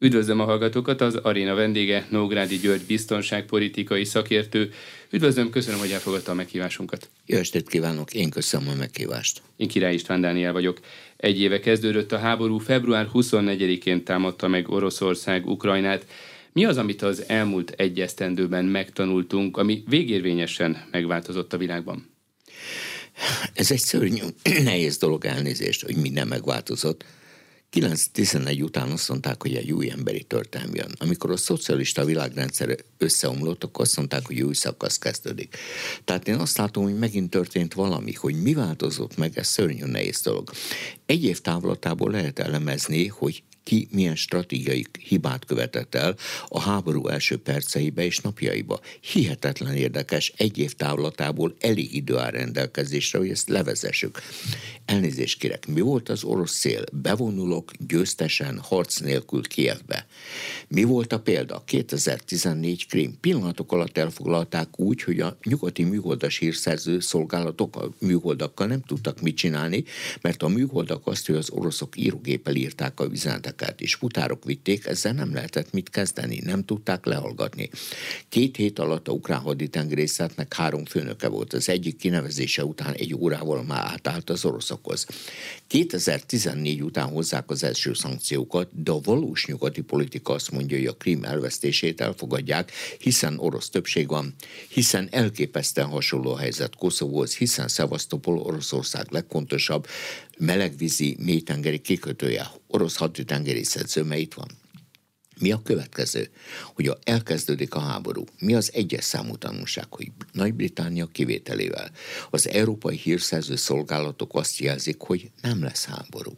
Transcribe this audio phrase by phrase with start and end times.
[0.00, 4.72] Üdvözlöm a hallgatókat, az aréna vendége Nógrádi György biztonságpolitikai szakértő.
[5.10, 7.08] Üdvözlöm, köszönöm, hogy elfogadta a meghívásunkat.
[7.26, 9.42] Jó estét kívánok, én köszönöm a meghívást.
[9.56, 10.80] Én Király István Dániel vagyok.
[11.16, 16.06] Egy éve kezdődött a háború, február 24-én támadta meg Oroszország Ukrajnát.
[16.52, 22.10] Mi az, amit az elmúlt egy esztendőben megtanultunk, ami végérvényesen megváltozott a világban?
[23.54, 24.22] Ez egy szörnyű,
[24.62, 27.04] nehéz dolog elnézést, hogy minden megváltozott
[27.72, 30.94] 9-11 után azt mondták, hogy egy új emberi történelm jön.
[30.98, 35.56] Amikor a szocialista világrendszer összeomlott, akkor azt mondták, hogy új szakasz kezdődik.
[36.04, 40.20] Tehát én azt látom, hogy megint történt valami, hogy mi változott meg, ez szörnyű nehéz
[40.20, 40.50] dolog.
[41.06, 46.16] Egy év távlatából lehet elemezni, hogy ki milyen stratégiai hibát követett el
[46.48, 48.80] a háború első perceibe és napjaiba.
[49.00, 54.22] Hihetetlen érdekes, egy év távlatából elég idő áll rendelkezésre, hogy ezt levezessük.
[54.84, 56.84] Elnézést kérek, mi volt az orosz cél?
[56.92, 60.06] Bevonulok győztesen, harc nélkül Kievbe.
[60.68, 61.62] Mi volt a példa?
[61.66, 63.20] 2014 Krím.
[63.20, 69.36] Pillanatok alatt elfoglalták úgy, hogy a nyugati műholdas hírszerző szolgálatok a műholdakkal nem tudtak mit
[69.36, 69.84] csinálni,
[70.20, 74.86] mert a műholdak azt, hogy az oroszok írógéppel írták a üzeneteket futárokát is futárok vitték,
[74.86, 77.70] ezzel nem lehetett mit kezdeni, nem tudták lehallgatni.
[78.28, 81.52] Két hét alatt a ukrán haditengerészetnek három főnöke volt.
[81.52, 85.06] Az egyik kinevezése után egy órával már átállt az oroszokhoz.
[85.66, 90.96] 2014 után hozzák az első szankciókat, de a valós nyugati politika azt mondja, hogy a
[90.96, 94.34] krím elvesztését elfogadják, hiszen orosz többség van,
[94.68, 99.86] hiszen elképesztően hasonló a helyzet Koszovóhoz, hiszen Szevasztopol Oroszország legfontosabb
[100.38, 104.48] melegvízi mélytengeri kikötője, orosz haditengerészet zöme itt van.
[105.38, 106.30] Mi a következő?
[106.74, 108.24] Hogy a elkezdődik a háború.
[108.38, 111.90] Mi az egyes számú tanulság, hogy Nagy-Britannia kivételével
[112.30, 116.32] az európai hírszerző szolgálatok azt jelzik, hogy nem lesz háború.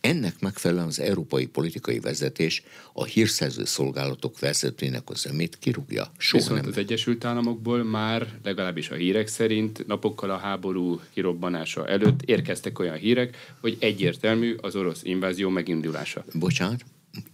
[0.00, 6.12] Ennek megfelelően az európai politikai vezetés a hírszerző szolgálatok vezetőinek az ömét kirúgja.
[6.18, 6.70] Soha Viszont nem...
[6.70, 12.96] az Egyesült Államokból már legalábbis a hírek szerint napokkal a háború kirobbanása előtt érkeztek olyan
[12.96, 16.24] hírek, hogy egyértelmű az orosz invázió megindulása.
[16.34, 16.84] Bocsánat,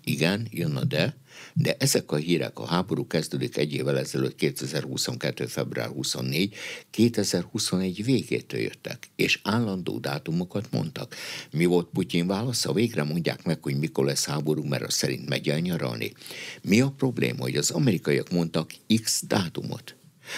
[0.05, 1.17] igen, jön a de,
[1.59, 5.47] de ezek a hírek, a háború kezdődik egy évvel ezelőtt, 2022.
[5.47, 6.55] február 24,
[6.91, 11.15] 2021 végétől jöttek, és állandó dátumokat mondtak.
[11.53, 12.73] Mi volt Putyin válasza?
[12.73, 16.13] Végre mondják meg, hogy mikor lesz háború, mert az szerint megy el nyaralni.
[16.63, 18.71] Mi a probléma, hogy az amerikaiak mondtak
[19.03, 19.97] X dátumot,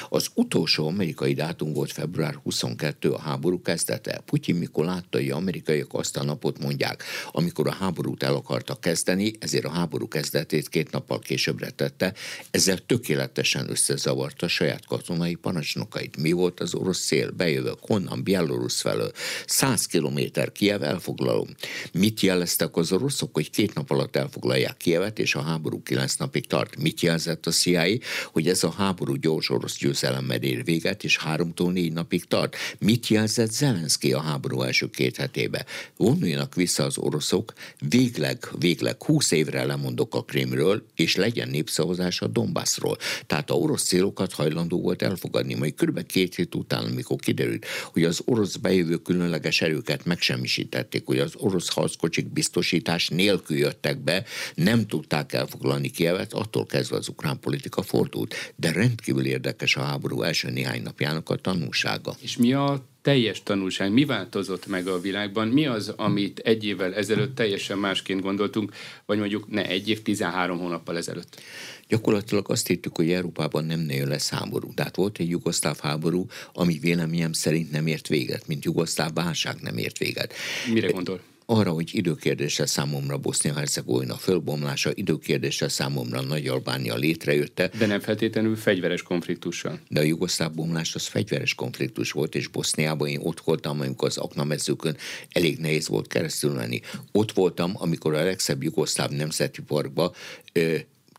[0.09, 4.21] az utolsó amerikai dátum volt február 22, a háború kezdete.
[4.25, 9.32] Putyin mikor látta, hogy amerikaiak azt a napot mondják, amikor a háborút el akartak kezdeni,
[9.38, 12.15] ezért a háború kezdetét két nappal későbbre tette,
[12.50, 16.16] ezzel tökéletesen összezavarta saját katonai parancsnokait.
[16.16, 17.31] Mi volt az orosz cél?
[17.31, 18.22] Bejövök honnan?
[18.22, 19.12] Bielorusz felől.
[19.47, 21.49] 100 kilométer Kiev elfoglalom.
[21.93, 26.47] Mit jeleztek az oroszok, hogy két nap alatt elfoglalják Kievet, és a háború kilenc napig
[26.47, 26.76] tart?
[26.76, 27.99] Mit jelzett a CIA,
[28.32, 32.56] hogy ez a háború gyors orosz győzelemmel ér véget, és háromtól négy napig tart.
[32.78, 35.65] Mit jelzett Zelenszky a háború első két hetébe?
[35.97, 37.53] Vonuljanak vissza az oroszok,
[37.88, 42.97] végleg, végleg húsz évre lemondok a Krimről, és legyen népszavazás a Donbassról.
[43.27, 45.55] Tehát a orosz célokat hajlandó volt elfogadni.
[45.55, 46.06] Majd kb.
[46.06, 51.69] két hét után, amikor kiderült, hogy az orosz bejövő különleges erőket megsemmisítették, hogy az orosz
[51.69, 54.25] harckocsik biztosítás nélkül jöttek be,
[54.55, 58.34] nem tudták elfoglalni Kievet, attól kezdve az ukrán politika fordult.
[58.56, 62.15] De rendkívül érdekes érdekes a háború első néhány napjának a tanulsága.
[62.21, 63.93] És mi a teljes tanulság?
[63.93, 65.49] Mi változott meg a világban?
[65.49, 68.75] Mi az, amit egy évvel ezelőtt teljesen másként gondoltunk,
[69.06, 71.41] vagy mondjuk ne egy év, 13 hónappal ezelőtt?
[71.89, 74.75] Gyakorlatilag azt hittük, hogy Európában nem nagyon lesz háború.
[74.75, 79.77] Tehát volt egy jugoszláv háború, ami véleményem szerint nem ért véget, mint jugoszláv válság nem
[79.77, 80.35] ért véget.
[80.73, 81.21] Mire gondol?
[81.50, 87.70] Arra, hogy időkérdése számomra Bosznia-Hercegovina fölbomlása, időkérdése számomra Nagy-Albánia létrejötte.
[87.78, 89.81] De nem feltétlenül fegyveres konfliktussal.
[89.88, 94.16] De a jugoszláv bomlás az fegyveres konfliktus volt, és Boszniában én ott voltam, amikor az
[94.16, 94.97] aknamezőkön
[95.32, 96.81] elég nehéz volt keresztül menni.
[97.12, 100.14] Ott voltam, amikor a legszebb jugoszláv nemzeti parkba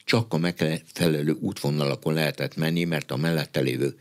[0.05, 3.95] csak a megfelelő útvonalakon lehetett menni, mert a mellette lévő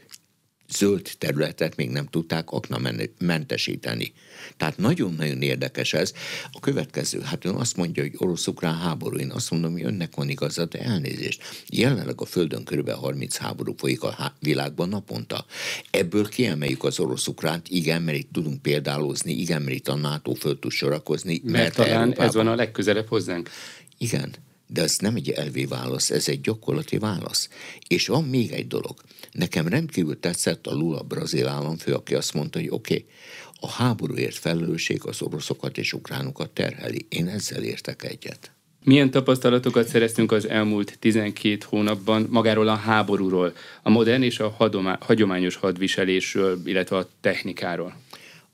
[0.69, 4.13] zöld területet még nem tudták aknamentesíteni.
[4.57, 6.13] Tehát nagyon-nagyon érdekes ez.
[6.53, 10.29] A következő, hát ön azt mondja, hogy orosz-ukrán háború, én azt mondom, hogy önnek van
[10.29, 11.43] igaza, de elnézést.
[11.69, 12.91] Jelenleg a Földön kb.
[12.91, 15.47] 30 háború folyik a világban naponta.
[15.91, 20.59] Ebből kiemeljük az orosz-ukránt, igen, mert itt tudunk példálózni, igen, mert itt a NATO föl
[20.59, 21.41] tud sorakozni.
[21.45, 22.27] Mert, mert talán Európában...
[22.27, 23.51] ez van a legközelebb hozzánk.
[23.99, 24.35] Igen,
[24.69, 27.49] de ez nem egy elvi válasz, ez egy gyakorlati válasz.
[27.89, 28.95] És van még egy dolog.
[29.33, 33.07] Nekem rendkívül tetszett a Lula brazil államfő, aki azt mondta, hogy oké, okay,
[33.61, 37.07] a háborúért felelősség az oroszokat és ukránokat terheli.
[37.09, 38.53] Én ezzel értek egyet.
[38.85, 44.57] Milyen tapasztalatokat szereztünk az elmúlt 12 hónapban magáról a háborúról, a modern és a
[45.01, 47.95] hagyományos hadviselésről, illetve a technikáról?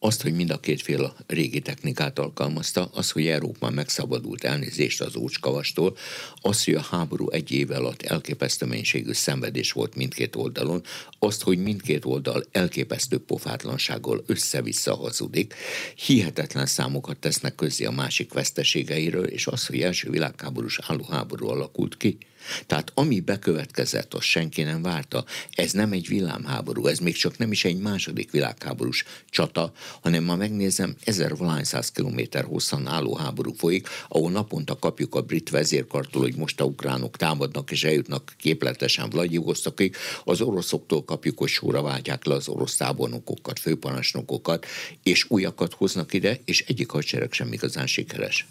[0.05, 5.01] Azt, hogy mind a két fél a régi technikát alkalmazta, az, hogy Európa megszabadult elnézést
[5.01, 5.97] az ócskavastól,
[6.41, 10.83] az, hogy a háború egy év alatt elképesztő mennyiségű szenvedés volt mindkét oldalon,
[11.19, 15.55] azt, hogy mindkét oldal elképesztő pofátlansággal össze-vissza hazudik,
[15.95, 22.19] hihetetlen számokat tesznek közé a másik veszteségeiről, és az, hogy első világháborús állóháború alakult ki,
[22.67, 25.25] tehát ami bekövetkezett, azt senki nem várta.
[25.53, 29.73] Ez nem egy villámháború, ez még csak nem is egy második világháborús csata,
[30.03, 31.33] hanem ma megnézem, ezer
[31.63, 36.65] száz kilométer hosszan álló háború folyik, ahol naponta kapjuk a brit vezérkartól, hogy most a
[36.65, 42.77] ukránok támadnak és eljutnak képletesen Vladivosztokig, az oroszoktól kapjuk, hogy sorra váltják le az orosz
[42.77, 44.67] tábornokokat, főparancsnokokat,
[45.03, 48.47] és újakat hoznak ide, és egyik hadsereg sem igazán sikeres.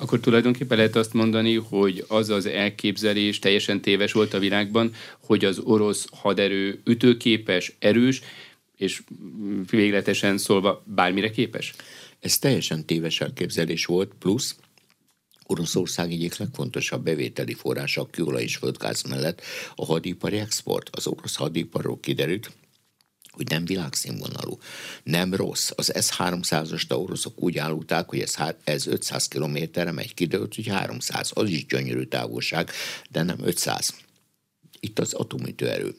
[0.00, 4.94] Akkor tulajdonképpen lehet azt mondani, hogy az az elképzelés teljesen téves volt a világban,
[5.26, 8.22] hogy az orosz haderő ütőképes, erős,
[8.78, 9.02] és
[9.70, 11.74] végletesen szólva bármire képes?
[12.20, 14.56] Ez teljesen téves elképzelés volt, plusz
[15.50, 19.42] Oroszország egyik legfontosabb bevételi forrása a kőolaj és földgáz mellett
[19.74, 20.96] a hadipari export.
[20.96, 22.50] Az orosz hadiparról kiderült,
[23.30, 24.58] hogy nem világszínvonalú,
[25.02, 25.70] nem rossz.
[25.74, 31.48] Az S-300-as oroszok úgy állulták, hogy ez, ez 500 kilométerre megy, kiderült, hogy 300, az
[31.48, 32.70] is gyönyörű távolság,
[33.10, 33.94] de nem 500.
[34.80, 35.94] Itt az atomütőerő.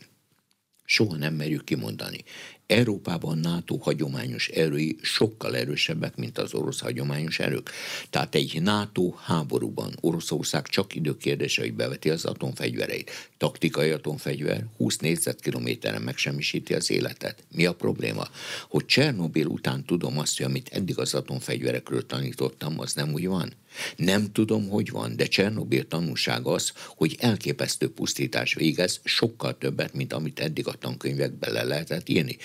[0.83, 2.23] Soha nem merjük kimondani.
[2.69, 7.71] Európában NATO hagyományos erői sokkal erősebbek, mint az orosz hagyományos erők.
[8.09, 13.11] Tehát egy NATO háborúban Oroszország csak időkérdése, hogy beveti az atomfegyvereit.
[13.37, 17.43] Taktikai atomfegyver 20 négyzetkilométeren megsemmisíti az életet.
[17.55, 18.27] Mi a probléma?
[18.67, 23.53] Hogy Csernobil után tudom azt, hogy amit eddig az atomfegyverekről tanítottam, az nem úgy van.
[23.95, 30.13] Nem tudom, hogy van, de Csernobil tanulság az, hogy elképesztő pusztítás végez, sokkal többet, mint
[30.13, 32.37] amit eddig a tankönyvekbe le lehetett írni.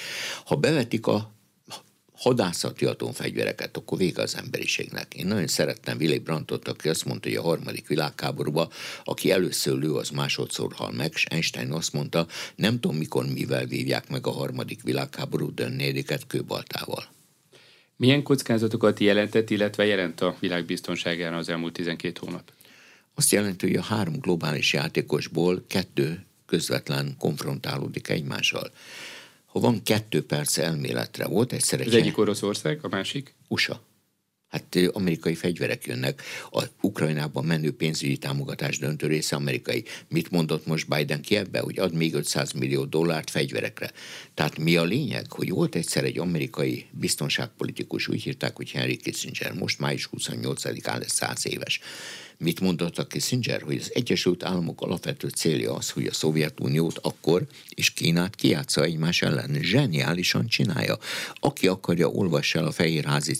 [0.44, 1.35] Ha bevetik a
[2.17, 5.15] hadászati atomfegyvereket, akkor vége az emberiségnek.
[5.15, 8.69] Én nagyon szerettem Willy Brandtot, aki azt mondta, hogy a harmadik világháborúban,
[9.05, 12.26] aki először lő, az másodszor hal meg, és Einstein azt mondta,
[12.56, 17.09] nem tudom mikor, mivel vívják meg a harmadik világháborút, de négyiket kőbaltával.
[17.96, 22.52] Milyen kockázatokat jelentett, illetve jelent a világ biztonságára az elmúlt 12 hónap?
[23.14, 28.70] Azt jelenti, hogy a három globális játékosból kettő közvetlen konfrontálódik egymással.
[29.46, 31.87] Ha van kettő perc elméletre, volt egyszer egy...
[31.87, 33.35] Az egyik Oroszország, a másik?
[33.49, 33.82] USA.
[34.55, 39.85] Hát amerikai fegyverek jönnek, a Ukrajnában menő pénzügyi támogatás döntő része amerikai.
[40.09, 43.91] Mit mondott most Biden ki ebbe, hogy ad még 500 millió dollárt fegyverekre?
[44.35, 49.53] Tehát mi a lényeg, hogy volt egyszer egy amerikai biztonságpolitikus, úgy hívták, hogy Henry Kissinger,
[49.53, 51.81] most május 28-án lesz 100 éves.
[52.39, 57.47] Mit mondott a Kissinger, hogy az Egyesült Államok alapvető célja az, hogy a Szovjetuniót akkor
[57.75, 59.59] és Kínát kiátsza egymás ellen.
[59.61, 60.99] Zseniálisan csinálja.
[61.35, 63.37] Aki akarja, olvassa el a Fehérházi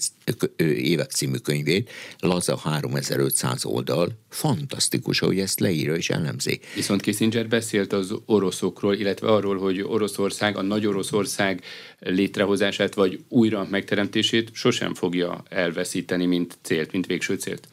[0.59, 6.61] évek című könyvét, laza 3500 oldal, fantasztikus, hogy ezt leírja és elemzi.
[6.75, 11.63] Viszont Kissinger beszélt az oroszokról, illetve arról, hogy Oroszország, a nagy Oroszország
[11.99, 17.69] létrehozását vagy újra megteremtését sosem fogja elveszíteni, mint célt, mint végső célt.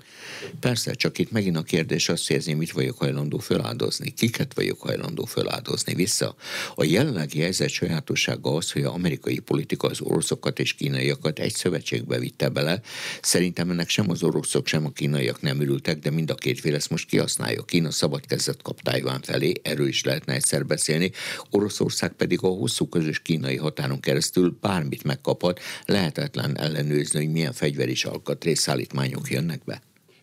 [0.60, 5.26] Persze, csak itt megint a kérdés azt érzi, mit vagyok hajlandó feláldozni, kiket vagyok hajlandó
[5.26, 6.36] feláldozni vissza.
[6.76, 12.20] A jelenlegi helyzet sajátossága az, hogy az amerikai politika az oroszokat és kínaiakat egy szövetségbe
[12.20, 12.82] vitte bele.
[13.22, 16.76] Szerintem ennek sem az oroszok, sem a kínaiak nem ürültek, de mind a két fél
[16.76, 17.64] ezt most kihasználja.
[17.64, 21.12] Kína szabad kezet kap Tájván felé, erről is lehetne egyszer beszélni.
[21.50, 28.06] Oroszország pedig a hosszú közös kínai határon keresztül bármit megkaphat, lehetetlen ellenőrizni, hogy milyen fegyveris
[28.06, 29.82] alkatrészszállítmányok jönnek be.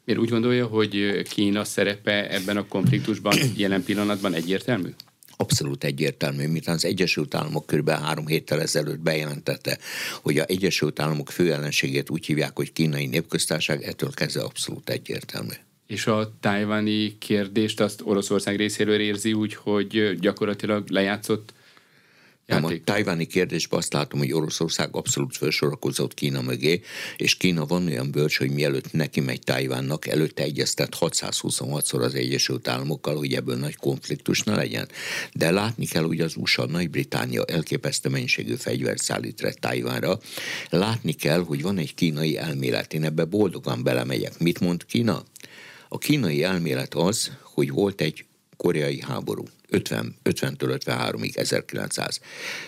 [0.09, 4.89] Miért úgy gondolja, hogy Kína szerepe ebben a konfliktusban jelen pillanatban egyértelmű?
[5.37, 7.91] abszolút egyértelmű, mint az Egyesült Államok kb.
[7.91, 9.79] három héttel ezelőtt bejelentette,
[10.23, 15.55] hogy a Egyesült Államok főellenségét úgy hívják, hogy kínai népköztárság, ettől kezdve abszolút egyértelmű.
[15.87, 21.53] És a tájváni kérdést azt Oroszország részéről érzi úgy, hogy gyakorlatilag lejátszott
[22.49, 26.81] nem, a tájváni kérdésben azt látom, hogy Oroszország abszolút felsorakozott Kína mögé,
[27.17, 32.69] és Kína van olyan bölcs, hogy mielőtt neki megy Tájvánnak, előtte egyeztet 626-szor az Egyesült
[32.69, 34.89] Államokkal, hogy ebből nagy konfliktus ne legyen.
[35.33, 40.19] De látni kell, hogy az USA, Nagy-Británia elképesztő mennyiségű fegyvert szállít le Tájvánra.
[40.71, 42.95] Látni kell, hogy van egy kínai elmélet.
[42.95, 44.39] Én ebbe boldogan belemegyek.
[44.39, 45.25] Mit mond Kína?
[45.89, 48.25] A kínai elmélet az, hogy volt egy
[48.59, 49.45] koreai háború.
[49.69, 52.21] 50, 50-től 53-ig, 1900.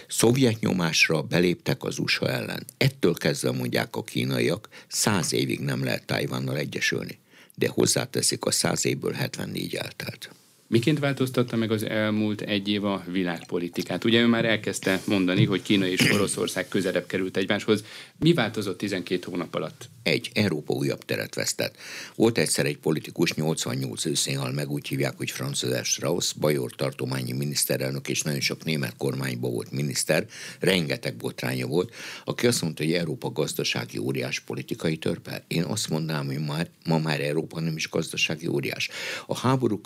[0.08, 2.66] Szovjet nyomásra beléptek az USA ellen.
[2.76, 7.18] Ettől kezdve mondják a kínaiak, száz évig nem lehet Tajvannal egyesülni.
[7.54, 10.30] de hozzáteszik a száz évből 74 eltelt.
[10.70, 14.04] Miként változtatta meg az elmúlt egy év a világpolitikát?
[14.04, 17.84] Ugye ő már elkezdte mondani, hogy Kína és Oroszország közelebb került egymáshoz.
[18.18, 19.88] Mi változott 12 hónap alatt?
[20.02, 21.76] Egy, Európa újabb teret vesztett.
[22.14, 27.32] Volt egyszer egy politikus, 88 őszén hal meg, úgy hívják, hogy Franz Strauss, Bajor tartományi
[27.32, 30.26] miniszterelnök, és nagyon sok német kormányban volt miniszter,
[30.60, 35.44] rengeteg botránya volt, aki azt mondta, hogy Európa gazdasági óriás politikai törpe.
[35.48, 38.88] Én azt mondanám, hogy már, ma már Európa nem is gazdasági óriás.
[39.26, 39.80] A háború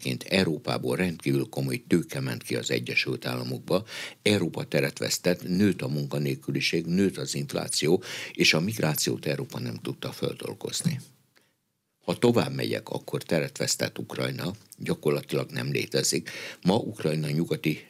[0.00, 3.84] következményeként Európából rendkívül komoly tőke ment ki az Egyesült Államokba,
[4.22, 8.02] Európa teret vesztett, nőtt a munkanélküliség, nőtt az infláció,
[8.32, 11.00] és a migrációt Európa nem tudta földolgozni.
[12.04, 16.30] Ha tovább megyek, akkor teret vesztett Ukrajna, gyakorlatilag nem létezik.
[16.62, 17.89] Ma Ukrajna nyugati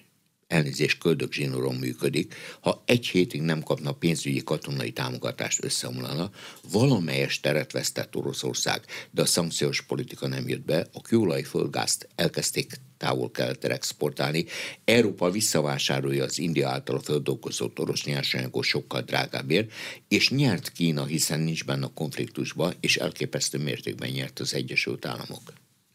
[0.51, 6.31] elnézést köldögzsinoron működik, ha egy hétig nem kapna pénzügyi katonai támogatást összeomlana,
[6.73, 12.73] valamelyes teret vesztett Oroszország, de a szankciós politika nem jött be, a kőolaj földgázt elkezdték
[12.97, 14.45] távol-keletre exportálni.
[14.85, 19.73] Európa visszavásárolja az India által földolgozott orosz nyersanyagos sokkal drágábbért,
[20.09, 25.53] és nyert Kína, hiszen nincs benne a konfliktusba, és elképesztő mértékben nyert az Egyesült Államok.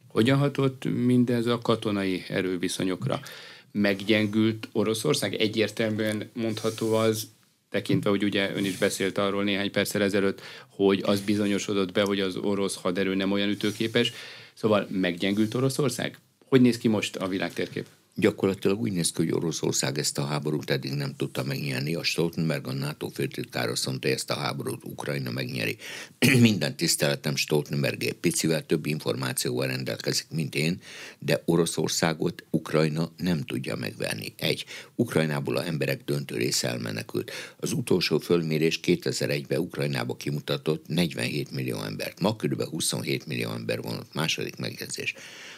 [0.07, 3.19] Hogyan hatott mindez a katonai erőviszonyokra?
[3.81, 5.33] Meggyengült Oroszország?
[5.33, 7.27] Egyértelműen mondható az,
[7.69, 12.19] tekintve, hogy ugye ön is beszélt arról néhány perccel ezelőtt, hogy az bizonyosodott be, hogy
[12.19, 14.13] az orosz haderő nem olyan ütőképes.
[14.53, 16.17] Szóval meggyengült Oroszország?
[16.45, 17.85] Hogy néz ki most a világtérkép?
[18.17, 21.95] Gyakorlatilag úgy néz ki, hogy Oroszország ezt a háborút eddig nem tudta megnyerni.
[21.95, 25.77] A Stoltenberg, a NATO főtitkár azt mondta, hogy ezt a háborút Ukrajna megnyeri.
[26.39, 30.81] Minden tiszteletem Stoltenberg picivel több információval rendelkezik, mint én,
[31.19, 34.33] de Oroszországot Ukrajna nem tudja megverni.
[34.37, 37.31] Egy, Ukrajnából a emberek döntő része elmenekült.
[37.57, 42.19] Az utolsó fölmérés 2001-ben Ukrajnába kimutatott 47 millió embert.
[42.19, 42.63] Ma kb.
[42.63, 44.13] 27 millió ember van ott.
[44.13, 45.13] Második megjegyzés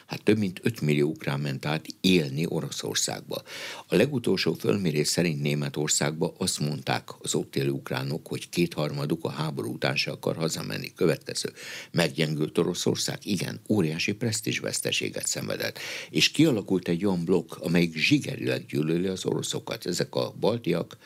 [0.08, 3.42] hát több mint 5 millió ukrán ment át élni Oroszországba.
[3.88, 9.74] A legutolsó fölmérés szerint Németországba azt mondták az ott élő ukránok, hogy kétharmaduk a háború
[9.74, 10.94] után se akar hazamenni.
[10.96, 11.52] Következő.
[11.92, 13.20] Meggyengült Oroszország?
[13.24, 15.80] Igen, óriási presztízsveszteséget szenvedett.
[16.10, 19.86] És kialakult egy olyan blokk, amelyik zsigerileg gyűlöli az oroszokat.
[19.86, 20.98] Ezek a baltiak,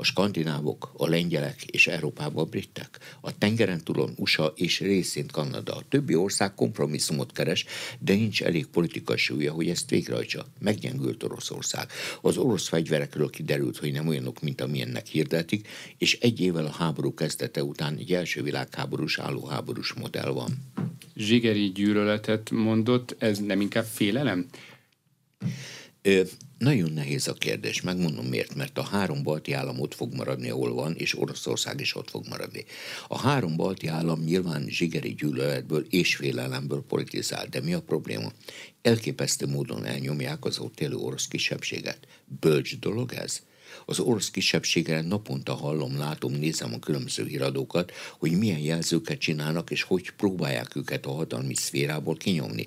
[0.00, 2.98] a skandinávok, a lengyelek és Európában a britek.
[3.20, 5.74] A tengeren túlon USA és részint Kanada.
[5.74, 7.64] A többi ország kompromisszumot keres,
[7.98, 10.46] de nincs elég politikai súlya, hogy ezt végrehajtsa.
[10.58, 11.88] Meggyengült Oroszország.
[12.20, 17.14] Az orosz fegyverekről kiderült, hogy nem olyanok, mint amilyennek hirdetik, és egy évvel a háború
[17.14, 20.58] kezdete után egy első világháborús állóháborús modell van.
[21.16, 24.46] Zsigeri gyűlöletet mondott, ez nem inkább félelem?
[26.58, 30.74] Nagyon nehéz a kérdés, megmondom miért, mert a három balti állam ott fog maradni, ahol
[30.74, 32.64] van, és Oroszország is ott fog maradni.
[33.08, 38.32] A három balti állam nyilván zsigeri gyűlöletből és félelemből politizál, de mi a probléma?
[38.82, 41.98] Elképesztő módon elnyomják az ott élő orosz kisebbséget.
[42.40, 43.42] Bölcs dolog ez?
[43.86, 49.82] Az orosz kisebbségre naponta hallom, látom, nézem a különböző híradókat, hogy milyen jelzőket csinálnak, és
[49.82, 52.66] hogy próbálják őket a hatalmi szférából kinyomni.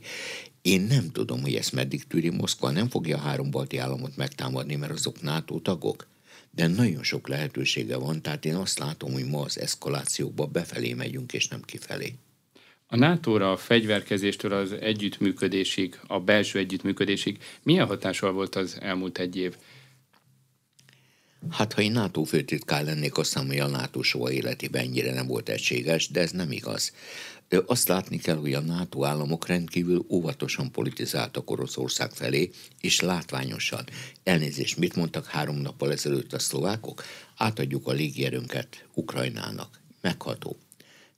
[0.61, 4.75] Én nem tudom, hogy ezt meddig tűri Moszkva, nem fogja a három balti államot megtámadni,
[4.75, 6.07] mert azok NATO tagok.
[6.51, 11.33] De nagyon sok lehetősége van, tehát én azt látom, hogy ma az eszkalációba befelé megyünk,
[11.33, 12.13] és nem kifelé.
[12.87, 19.35] A NATO-ra a fegyverkezéstől az együttműködésig, a belső együttműködésig milyen hatással volt az elmúlt egy
[19.35, 19.55] év?
[21.49, 25.27] Hát, ha én NATO főtitkár lennék, azt hiszem, hogy a NATO soha életében ennyire nem
[25.27, 26.93] volt egységes, de ez nem igaz.
[27.65, 32.49] Azt látni kell, hogy a NATO államok rendkívül óvatosan politizáltak Oroszország felé,
[32.81, 33.83] és látványosan.
[34.23, 37.03] Elnézést, mit mondtak három nappal ezelőtt a szlovákok?
[37.37, 39.79] Átadjuk a légierőnket Ukrajnának.
[40.01, 40.57] Megható.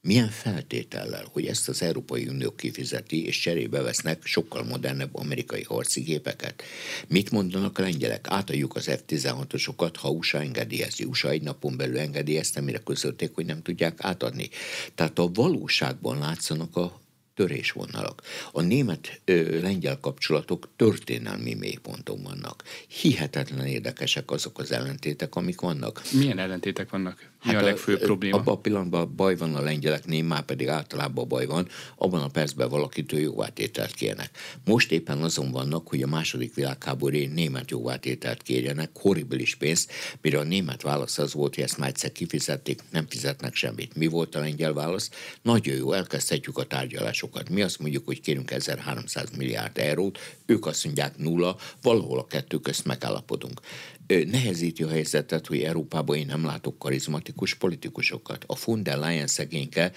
[0.08, 6.02] Milyen feltétellel, hogy ezt az Európai Unió kifizeti, és cserébe vesznek sokkal modernebb amerikai harci
[6.02, 6.64] gépeket?
[7.08, 8.26] Mit mondanak a lengyelek?
[8.30, 11.04] Átadjuk az F-16-osokat, ha USA engedélyezi.
[11.04, 14.50] USA egy napon belül engedélyezte, mire közölték, hogy nem tudják átadni.
[14.96, 17.02] Tehát a valóságban látszanak a
[17.36, 18.22] törésvonalak.
[18.52, 22.64] A német-lengyel kapcsolatok történelmi mélyponton vannak.
[22.88, 26.02] Hihetetlen érdekesek azok az ellentétek, amik vannak.
[26.12, 27.32] Milyen ellentétek vannak?
[27.44, 28.38] Mi hát a legfőbb a, probléma?
[28.38, 32.70] Abban a pillanatban baj van a lengyeleknél, már pedig általában baj van, abban a percben
[32.70, 34.30] valakitől jóvátételt kérnek.
[34.66, 40.44] Most éppen azon vannak, hogy a második világháború német jóvátételt kérjenek, horribilis pénzt, mire a
[40.44, 43.96] német válasz az volt, hogy ezt már egyszer kifizették, nem fizetnek semmit.
[43.96, 45.10] Mi volt a lengyel válasz?
[45.42, 47.50] Nagyon jó, elkezdhetjük a tárgyalást forrásokat.
[47.50, 52.58] Mi azt mondjuk, hogy kérünk 1300 milliárd eurót, ők azt mondják nulla, valahol a kettő
[52.60, 53.62] közt megállapodunk
[54.08, 58.44] nehezíti a helyzetet, hogy Európában én nem látok karizmatikus politikusokat.
[58.48, 59.92] A von der Leyen szegényke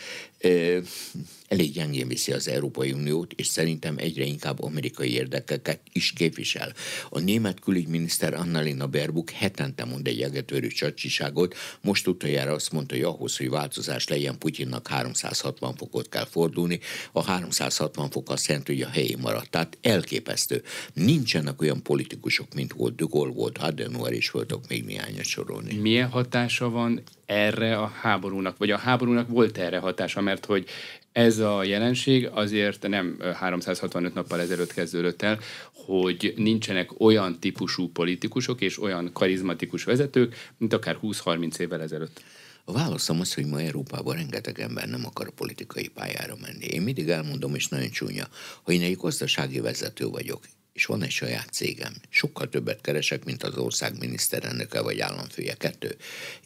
[1.49, 6.73] elég gyengén viszi az Európai Uniót, és szerintem egyre inkább amerikai érdekeket is képvisel.
[7.11, 13.05] A német külügyminiszter Annalena Baerbock hetente mond egy egetőrű csacsiságot, most utoljára azt mondta, hogy
[13.05, 16.81] ahhoz, hogy változás legyen, Putyinnak 360 fokot kell fordulni,
[17.13, 19.51] a 360 fok azt jelenti, hogy a helyén maradt.
[19.51, 20.63] Tehát elképesztő.
[20.93, 25.75] Nincsenek olyan politikusok, mint volt De Gaulle volt, Adenauer is voltak még néhányat sorolni.
[25.75, 30.69] Milyen hatása van erre a háborúnak, vagy a háborúnak volt erre hatása, mert hogy
[31.17, 35.39] ez a jelenség azért nem 365 nappal ezelőtt kezdődött el,
[35.73, 42.23] hogy nincsenek olyan típusú politikusok és olyan karizmatikus vezetők, mint akár 20-30 évvel ezelőtt.
[42.65, 46.65] A válaszom az, hogy ma Európában rengeteg ember nem akar a politikai pályára menni.
[46.65, 48.29] Én mindig elmondom, és nagyon csúnya,
[48.63, 50.41] hogy én egy gazdasági vezető vagyok
[50.77, 51.95] és van egy saját cégem.
[52.09, 55.97] Sokkal többet keresek, mint az ország miniszterelnöke vagy államfője kettő.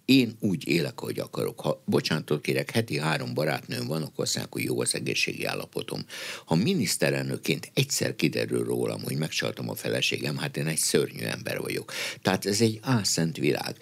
[0.05, 1.61] Én úgy élek, hogy akarok.
[1.61, 6.05] Ha bocsánatot kérek, heti három barátnőm van, akkor azt hogy jó az egészségi állapotom.
[6.45, 11.93] Ha miniszterelnökként egyszer kiderül rólam, hogy megcsaltam a feleségem, hát én egy szörnyű ember vagyok.
[12.23, 13.77] Tehát ez egy álszent világ.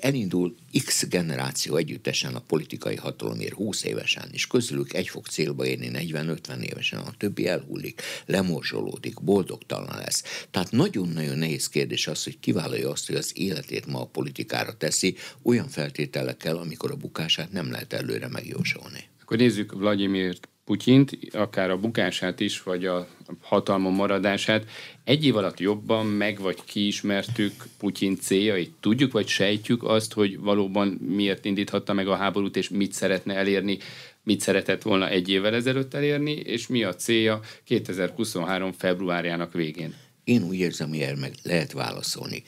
[0.00, 5.90] Elindul X generáció együttesen a politikai hatalomért 20 évesen, és közülük egy fog célba érni
[5.92, 10.46] 40-50 évesen, a többi elhullik, lemorzsolódik, boldogtalan lesz.
[10.50, 15.16] Tehát nagyon-nagyon nehéz kérdés az, hogy kivállalja azt, hogy az életét ma a politikára teszi,
[15.42, 19.04] olyan feltételekkel, amikor a bukását nem lehet előre megjósolni.
[19.22, 23.08] Akkor nézzük Vladimir Putyint, akár a bukását is, vagy a
[23.40, 24.64] hatalmon maradását.
[25.04, 28.72] Egy év alatt jobban meg vagy kiismertük Putyin céljait?
[28.80, 33.78] Tudjuk vagy sejtjük azt, hogy valóban miért indíthatta meg a háborút, és mit szeretne elérni,
[34.22, 38.72] mit szeretett volna egy évvel ezelőtt elérni, és mi a célja 2023.
[38.72, 39.94] februárjának végén?
[40.24, 42.42] Én úgy érzem, hogy erre meg lehet válaszolni.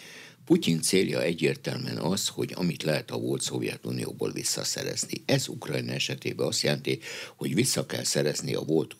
[0.48, 5.22] Putyin célja egyértelműen az, hogy amit lehet a volt Szovjetunióból visszaszerezni.
[5.24, 6.98] Ez Ukrajna esetében azt jelenti,
[7.36, 8.96] hogy vissza kell szerezni a volt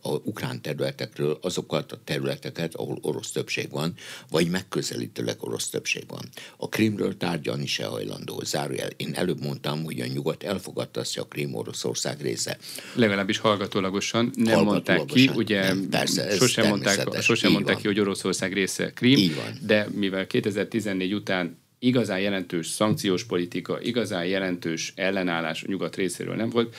[0.00, 3.94] a ukrán területekről azokat a területeket, ahol orosz többség van,
[4.30, 6.28] vagy megközelítőleg orosz többség van.
[6.56, 8.40] A Krimről tárgyalni se hajlandó.
[8.44, 8.90] Zárójel.
[8.96, 12.58] Én előbb mondtam, hogy a nyugat elfogadta azt, hogy a Krim Oroszország része.
[12.94, 18.00] Legalábbis hallgatólagosan nem hallgatólagosan, mondták ki, ugye nem, persze, sosem mondták, sosem mondták ki, hogy
[18.00, 25.66] Oroszország része Krim, de mivel 2014 után igazán jelentős szankciós politika, igazán jelentős ellenállás a
[25.68, 26.76] nyugat részéről nem volt,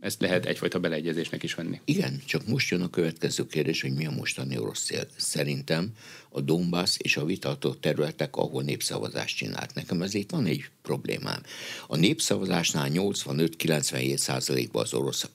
[0.00, 1.80] ezt lehet egyfajta beleegyezésnek is venni.
[1.84, 5.06] Igen, csak most jön a következő kérdés, hogy mi a mostani orosz cél.
[5.16, 5.92] Szerintem
[6.28, 9.74] a Donbass és a vitatott területek, ahol népszavazást csinált.
[9.74, 11.42] Nekem ezért van egy problémám.
[11.86, 15.30] A népszavazásnál 85-97 százalékban az orosz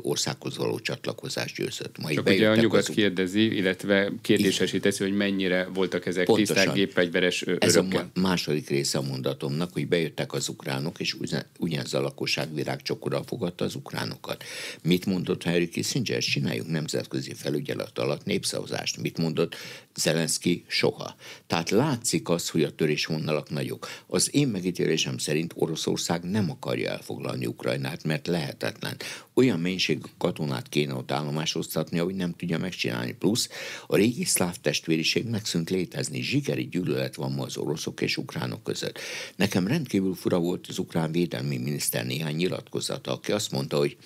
[0.00, 1.98] országhoz való csatlakozás győzött.
[1.98, 2.94] Majd Csak ugye a nyugat az...
[2.94, 6.54] kérdezi, illetve kérdésesi teszi, hogy mennyire voltak ezek Pontosan.
[6.54, 7.68] tiszták gépfegyveres örökkel.
[7.68, 11.16] Ez a második része a mondatomnak, hogy bejöttek az ukránok, és
[11.58, 14.44] ugyanez a lakosság virágcsokora fogadta az ukránokat.
[14.82, 16.22] Mit mondott Harry Kissinger?
[16.22, 18.96] Csináljuk nemzetközi felügyelet alatt népszavazást.
[18.96, 19.56] Mit mondott
[19.94, 20.64] Zelenszky?
[20.66, 21.16] Soha.
[21.46, 23.88] Tehát látszik az, hogy a törésvonalak nagyok.
[24.06, 28.96] Az én megítélésem szerint Oroszország nem akarja elfoglalni Ukrajnát, mert lehetetlen.
[29.34, 33.12] Olyan mennyiség katonát kéne ott állomásoztatni, hogy nem tudja megcsinálni.
[33.12, 33.48] Plusz
[33.86, 36.22] a régi szláv testvériség megszűnt létezni.
[36.22, 38.98] Zsigeri gyűlölet van ma az oroszok és ukránok között.
[39.36, 43.96] Nekem rendkívül fura volt az ukrán védelmi miniszter néhány nyilatkozata, aki azt mondta, hogy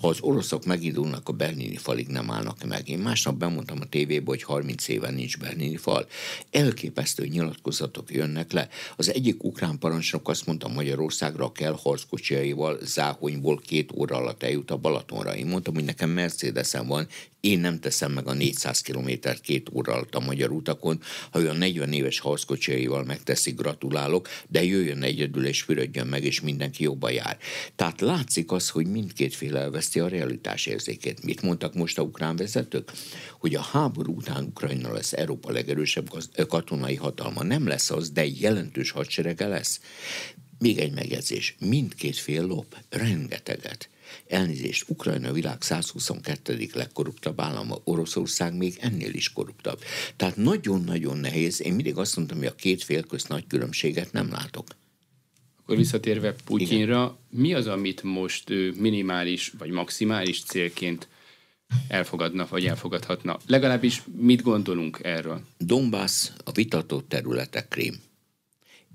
[0.00, 2.88] ha az oroszok megindulnak, a berlini falig nem állnak meg.
[2.88, 6.06] Én másnap bemondtam a tévébe, hogy 30 éve nincs berlini fal.
[6.50, 8.68] Elképesztő nyilatkozatok jönnek le.
[8.96, 14.76] Az egyik ukrán parancsnok azt mondta, Magyarországra kell harckocsiaival Záhonyból két óra alatt eljut a
[14.76, 15.36] Balatonra.
[15.36, 17.06] Én mondtam, hogy nekem Mercedesem van,
[17.40, 21.56] én nem teszem meg a 400 kilométert két óra alatt a magyar utakon, ha olyan
[21.56, 27.38] 40 éves harckocsiaival megteszi, gratulálok, de jöjjön egyedül és fürödjön meg, és mindenki jobban jár.
[27.76, 29.56] Tehát látszik az, hogy mindkét fél
[29.96, 31.24] elveszti a realitás érzékét.
[31.24, 32.92] Mit mondtak most a ukrán vezetők?
[33.38, 36.10] Hogy a háború után Ukrajna lesz Európa legerősebb
[36.48, 37.42] katonai hatalma.
[37.42, 39.80] Nem lesz az, de jelentős hadserege lesz.
[40.58, 41.56] Még egy megjegyzés.
[41.60, 43.88] Mindkét fél lop rengeteget.
[44.28, 46.68] Elnézést, Ukrajna világ 122.
[46.72, 49.80] legkorruptabb állama, Oroszország még ennél is korruptabb.
[50.16, 51.62] Tehát nagyon-nagyon nehéz.
[51.62, 54.66] Én mindig azt mondtam, hogy a két fél közt nagy különbséget nem látok.
[55.70, 57.42] Akkor visszatérve Putyinra, Igen.
[57.42, 61.08] mi az, amit most minimális vagy maximális célként
[61.88, 63.38] elfogadna, vagy elfogadhatna?
[63.46, 65.40] Legalábbis mit gondolunk erről?
[65.58, 67.94] Donbass, a vitatott területek Krím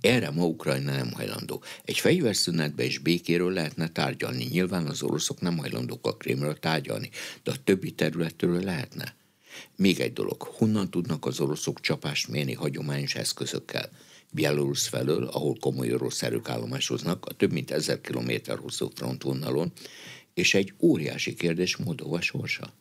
[0.01, 1.63] Erre ma Ukrajna nem hajlandó.
[1.85, 4.43] Egy fegyverszünetbe és békéről lehetne tárgyalni.
[4.43, 7.09] Nyilván az oroszok nem hajlandók a Krémről tárgyalni,
[7.43, 9.15] de a többi területről lehetne.
[9.75, 13.89] Még egy dolog, honnan tudnak az oroszok csapást mérni hagyományos eszközökkel?
[14.35, 19.71] Belarus felől, ahol komoly orosz erők állomásoznak, a több mint ezer kilométer hosszú frontvonalon,
[20.33, 22.73] és egy óriási kérdés Moldova sorsa.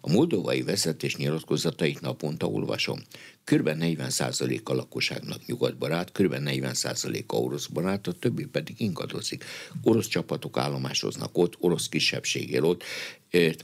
[0.00, 2.98] A moldovai vezetés nyilatkozatait naponta olvasom.
[3.44, 3.68] Kb.
[3.68, 6.34] 40% a lakosságnak nyugatbarát, kb.
[6.38, 9.44] 40% a orosz barát, a többi pedig ingadozik.
[9.82, 12.82] Orosz csapatok állomásoznak ott, orosz kisebbség él ott,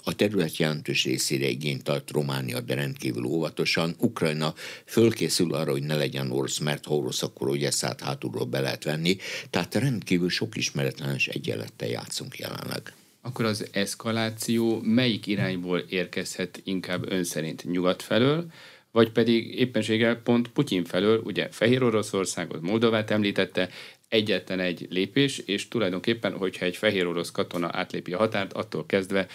[0.05, 3.95] a terület jelentős részére igényt tart Románia, de rendkívül óvatosan.
[3.99, 8.61] Ukrajna fölkészül arra, hogy ne legyen orosz, mert ha orosz, akkor ugye szállt hátulról be
[8.61, 9.17] lehet venni.
[9.51, 12.95] Tehát rendkívül sok ismeretlenes egyenlettel játszunk jelenleg
[13.25, 17.65] akkor az eszkaláció melyik irányból érkezhet inkább ön szerint?
[17.65, 18.47] Nyugat felől,
[18.91, 23.69] vagy pedig éppenséggel pont Putyin felől, ugye Fehér Oroszországot, Moldovát említette,
[24.09, 29.27] egyetlen egy lépés, és tulajdonképpen, hogyha egy fehér orosz katona átlépi a határt, attól kezdve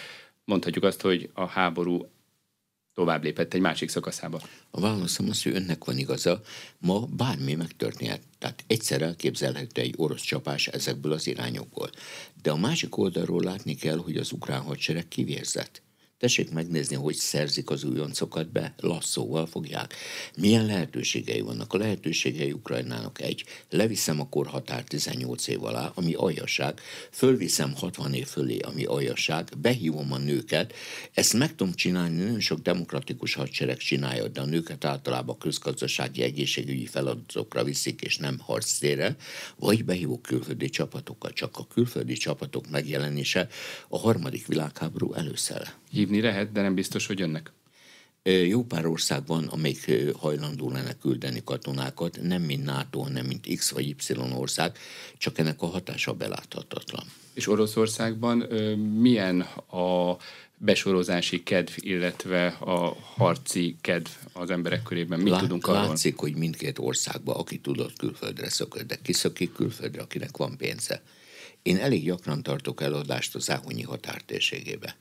[0.44, 2.10] mondhatjuk azt, hogy a háború
[2.94, 4.40] tovább lépett egy másik szakaszába.
[4.70, 6.40] A válaszom az, hogy önnek van igaza,
[6.78, 8.22] ma bármi megtörténhet.
[8.38, 11.90] Tehát egyszer elképzelhető egy orosz csapás ezekből az irányokból.
[12.42, 15.82] De a másik oldalról látni kell, hogy az ukrán hadsereg kivérzett.
[16.20, 19.94] Tessék megnézni, hogy szerzik az újoncokat be, lasszóval fogják.
[20.36, 21.72] Milyen lehetőségei vannak?
[21.72, 23.44] A lehetőségei Ukrajnának egy.
[23.70, 26.80] Leviszem a korhatár 18 év alá, ami aljasság,
[27.10, 30.72] fölviszem 60 év fölé, ami aljasság, behívom a nőket.
[31.14, 36.86] Ezt meg tudom csinálni, nagyon sok demokratikus hadsereg csinálja, de a nőket általában közgazdasági egészségügyi
[36.86, 39.16] feladatokra viszik, és nem harctére,
[39.56, 41.32] vagy behívok külföldi csapatokat.
[41.32, 43.48] Csak a külföldi csapatok megjelenése
[43.88, 47.52] a harmadik világháború előszere hívni lehet, de nem biztos, hogy jönnek.
[48.22, 53.70] Jó pár ország van, amelyik hajlandó lenne küldeni katonákat, nem mint NATO, nem mint X
[53.70, 54.78] vagy Y ország,
[55.18, 57.04] csak ennek a hatása beláthatatlan.
[57.34, 58.38] És Oroszországban
[58.98, 60.16] milyen a
[60.56, 65.20] besorozási kedv, illetve a harci kedv az emberek körében?
[65.20, 65.86] Mit Lát, tudunk arról?
[65.86, 71.02] Látszik, hogy mindkét országban, aki tudott külföldre szökött, de kiszökik külföldre, akinek van pénze.
[71.62, 74.96] Én elég gyakran tartok eladást az Áhonyi határtérségébe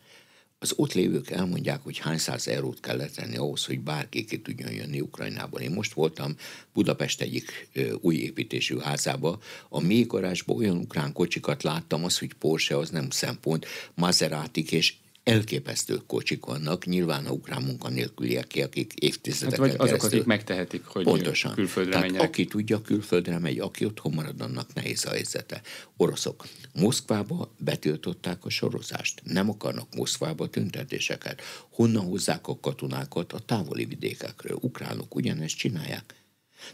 [0.62, 4.72] az ott lévők elmondják, hogy hány száz eurót kell letenni ahhoz, hogy bárki ki tudjon
[4.72, 5.62] jönni Ukrajnából.
[5.62, 6.36] Én most voltam
[6.74, 12.78] Budapest egyik ö, új építésű házába, a mélygarázsban olyan ukrán kocsikat láttam, az, hogy Porsche
[12.78, 14.93] az nem szempont, Maseratik és
[15.29, 21.03] elképesztő kocsik vannak, nyilván a ukrán munkanélküliek, akik évtizedeken hát vagy azok, akik megtehetik, hogy
[21.03, 21.53] Pontosan.
[21.53, 22.29] külföldre Tehát menjenek.
[22.29, 25.61] aki tudja, külföldre megy, aki otthon marad, annak nehéz a helyzete.
[25.97, 26.47] Oroszok.
[26.73, 29.21] Moszkvába betiltották a sorozást.
[29.23, 31.41] Nem akarnak Moszkvába tüntetéseket.
[31.69, 34.57] Honnan hozzák a katonákat a távoli vidékekről?
[34.61, 36.13] Ukránok ugyanezt csinálják.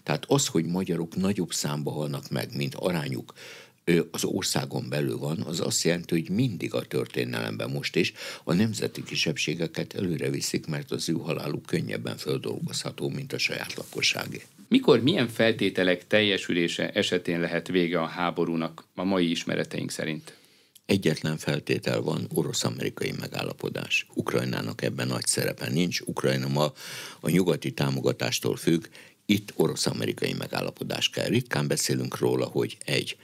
[0.03, 3.33] Tehát az, hogy magyarok nagyobb számba halnak meg, mint arányuk
[4.11, 9.03] az országon belül van, az azt jelenti, hogy mindig a történelemben most is a nemzeti
[9.03, 14.41] kisebbségeket előre viszik, mert az ő haláluk könnyebben földolgozható, mint a saját lakosságé.
[14.67, 20.33] Mikor, milyen feltételek teljesülése esetén lehet vége a háborúnak a mai ismereteink szerint?
[20.85, 24.07] Egyetlen feltétel van, orosz-amerikai megállapodás.
[24.13, 25.99] Ukrajnának ebben nagy szerepe nincs.
[25.99, 26.73] Ukrajna ma
[27.19, 28.85] a nyugati támogatástól függ,
[29.25, 31.27] itt orosz-amerikai megállapodás kell.
[31.27, 33.17] Ritkán beszélünk róla, hogy egy,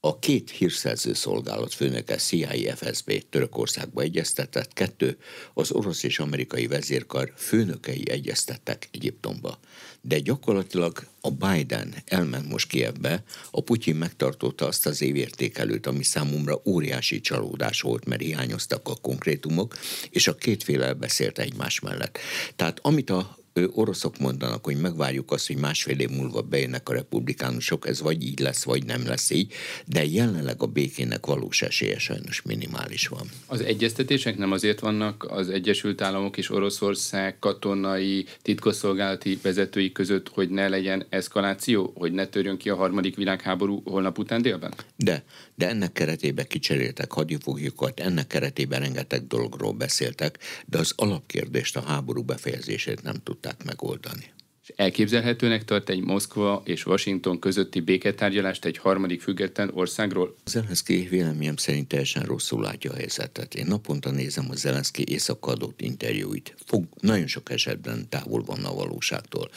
[0.00, 5.18] a két hírszerző szolgálat főnöke CIA FSB Törökországba egyeztetett, kettő
[5.54, 9.58] az orosz és amerikai vezérkar főnökei egyeztettek Egyiptomba.
[10.00, 16.62] De gyakorlatilag a Biden elment most Kievbe, a Putyin megtartotta azt az évértékelőt, ami számomra
[16.64, 19.78] óriási csalódás volt, mert hiányoztak a konkrétumok,
[20.10, 22.18] és a két fél beszélt egymás mellett.
[22.56, 23.38] Tehát amit a
[23.72, 28.38] oroszok mondanak, hogy megvárjuk azt, hogy másfél év múlva bejönnek a republikánusok, ez vagy így
[28.38, 29.52] lesz, vagy nem lesz így,
[29.86, 33.28] de jelenleg a békének valós esélye sajnos minimális van.
[33.46, 40.50] Az egyeztetések nem azért vannak az Egyesült Államok és Oroszország katonai titkosszolgálati vezetői között, hogy
[40.50, 44.74] ne legyen eszkaláció, hogy ne törjön ki a harmadik világháború holnap után délben?
[44.96, 51.80] De, de ennek keretében kicseréltek hadifoglyokat, ennek keretében rengeteg dologról beszéltek, de az alapkérdést, a
[51.80, 54.32] háború befejezését nem tudták tudták megoldani.
[54.62, 60.36] És elképzelhetőnek tart egy Moszkva és Washington közötti béketárgyalást egy harmadik független országról?
[60.44, 63.54] Zelenszky véleményem szerint teljesen rosszul látja a helyzetet.
[63.54, 66.54] Én naponta nézem a Zelenszky éjszaka adott interjúit.
[66.66, 69.50] Fog, nagyon sok esetben távol van a valóságtól.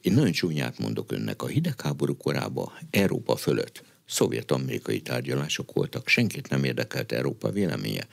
[0.00, 6.64] Én nagyon csúnyát mondok önnek, a hidegháború korában Európa fölött szovjet-amerikai tárgyalások voltak, senkit nem
[6.64, 8.06] érdekelt Európa véleménye.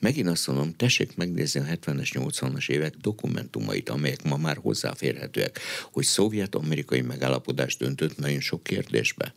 [0.00, 5.60] Megint azt mondom, tessék megnézni a 70-es, 80-as évek dokumentumait, amelyek ma már hozzáférhetőek,
[5.90, 9.34] hogy szovjet-amerikai megállapodás döntött nagyon sok kérdésbe.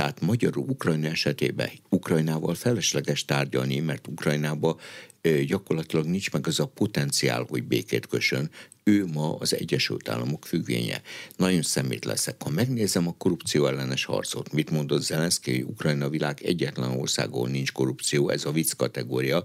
[0.00, 4.78] Tehát magyarul Ukrajna esetében Ukrajnával felesleges tárgyalni, mert Ukrajnába
[5.46, 8.50] gyakorlatilag nincs meg az a potenciál, hogy békét kössön,
[8.84, 11.02] ő ma az Egyesült Államok függvénye.
[11.36, 12.42] Nagyon szemét leszek.
[12.42, 17.72] Ha megnézem a korrupció ellenes harcot, mit mondott Zelenszky, hogy Ukrajna világ egyetlen országból nincs
[17.72, 19.44] korrupció, ez a vicc kategória,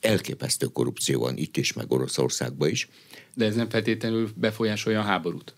[0.00, 2.88] elképesztő korrupció van itt is, meg Oroszországban is.
[3.34, 5.55] De ez nem feltétlenül befolyásolja a háborút?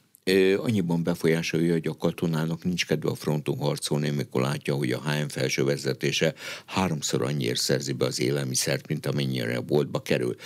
[0.57, 5.27] Annyiban befolyásolja, hogy a katonának nincs kedve a fronton harcolni, amikor látja, hogy a HM
[5.29, 6.35] felső vezetése
[6.67, 10.37] háromszor annyiért szerzi be az élelmiszert, mint amennyire a boltba kerül.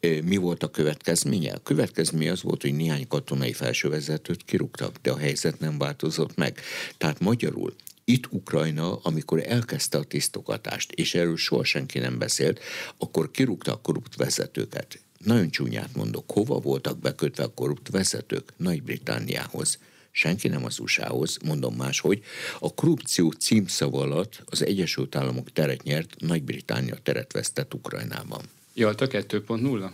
[0.00, 1.52] Mi volt a következménye?
[1.52, 6.60] A következménye az volt, hogy néhány katonai felsővezetőt kirúgtak, de a helyzet nem változott meg.
[6.96, 7.74] Tehát magyarul
[8.04, 12.60] itt Ukrajna, amikor elkezdte a tisztogatást, és erről soha senki nem beszélt,
[12.98, 18.52] akkor kirúgta a korrupt vezetőket nagyon csúnyát mondok, hova voltak bekötve a korrupt vezetők?
[18.56, 19.78] Nagy-Britanniához.
[20.10, 22.22] Senki nem az USA-hoz, mondom máshogy.
[22.58, 28.40] A korrupció címszava alatt az Egyesült Államok teret nyert, Nagy-Britannia teret vesztett Ukrajnában.
[28.74, 29.90] Jalta 2.0?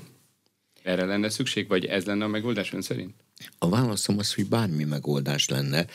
[0.83, 3.24] Erre lenne szükség, vagy ez lenne a megoldás ön szerint?
[3.59, 5.87] A válaszom az, hogy bármi megoldás lenne.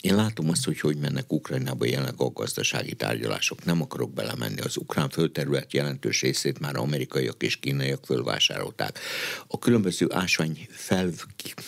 [0.00, 3.64] Én látom azt, hogy hogy mennek Ukrajnába jelenleg a gazdasági tárgyalások.
[3.64, 4.60] Nem akarok belemenni.
[4.60, 8.98] Az ukrán földterület jelentős részét már amerikaiak és kínaiak fölvásárolták.
[9.46, 11.10] A különböző ásvány fel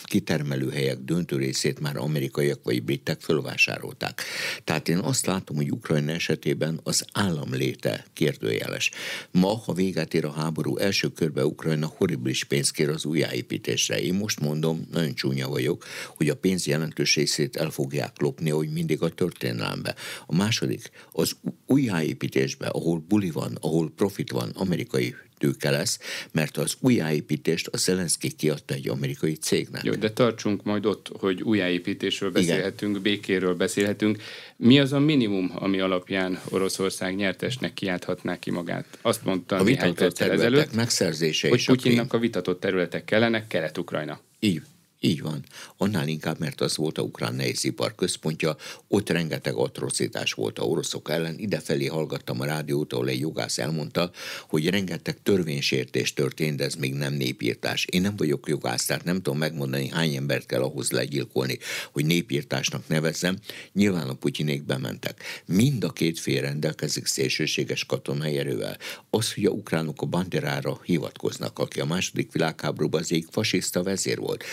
[0.03, 4.23] kitermelő helyek döntő részét már amerikaiak vagy britek fölvásárolták.
[4.63, 8.91] Tehát én azt látom, hogy Ukrajna esetében az állam léte kérdőjeles.
[9.31, 14.01] Ma, ha véget ér a háború, első körbe Ukrajna horribilis pénzt kér az újjáépítésre.
[14.01, 18.69] Én most mondom, nagyon csúnya vagyok, hogy a pénz jelentős részét el fogják lopni, hogy
[18.69, 19.95] mindig a történelembe.
[20.25, 21.31] A második, az
[21.65, 25.99] újjáépítésbe, ahol buli van, ahol profit van, amerikai tőke lesz,
[26.31, 29.83] mert az újjáépítést a Zelenszky kiadta egy amerikai cégnek.
[29.83, 33.01] Jó, de tartsunk majd ott, hogy újjáépítésről beszélhetünk, Igen.
[33.01, 34.21] békéről beszélhetünk.
[34.55, 38.85] Mi az a minimum, ami alapján Oroszország nyertesnek kiálthatná ki magát?
[39.01, 44.19] Azt mondta a néhány perccel ezelőtt, megszerzése hogy Putyinnak a vitatott területek kellenek, Kelet-Ukrajna.
[44.39, 44.61] Így.
[45.05, 45.45] Így van.
[45.77, 48.55] Annál inkább, mert az volt a ukrán nehézipar központja,
[48.87, 51.39] ott rengeteg atrocitás volt a oroszok ellen.
[51.39, 54.11] Idefelé hallgattam a rádiót, ahol egy jogász elmondta,
[54.47, 57.85] hogy rengeteg törvénysértés történt, de ez még nem népírtás.
[57.85, 61.57] Én nem vagyok jogász, tehát nem tudom megmondani, hány embert kell ahhoz legyilkolni,
[61.91, 63.37] hogy népírtásnak nevezzem.
[63.73, 65.23] Nyilván a putyinék bementek.
[65.45, 68.77] Mind a két fél rendelkezik szélsőséges katonai erővel.
[69.09, 74.17] Az, hogy a ukránok a banderára hivatkoznak, aki a második világháborúban az ég fasiszta vezér
[74.17, 74.43] volt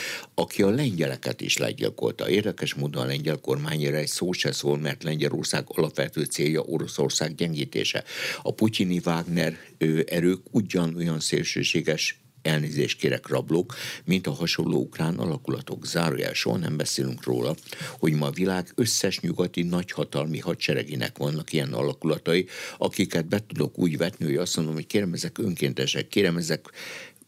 [0.41, 2.29] aki a lengyeleket is legyilkolta.
[2.29, 8.05] Érdekes módon a lengyel kormányra egy szó se szól, mert Lengyelország alapvető célja Oroszország gyengítése.
[8.43, 9.59] A putyini Wagner
[10.07, 13.75] erők ugyanolyan szélsőséges elnézést kérek rablók,
[14.05, 15.87] mint a hasonló ukrán alakulatok.
[15.87, 17.55] Zárójel, soha nem beszélünk róla,
[17.99, 22.47] hogy ma a világ összes nyugati nagyhatalmi hadseregének vannak ilyen alakulatai,
[22.79, 26.71] akiket be tudok úgy vetni, hogy azt mondom, hogy kérem, ezek önkéntesek, kérem, ezek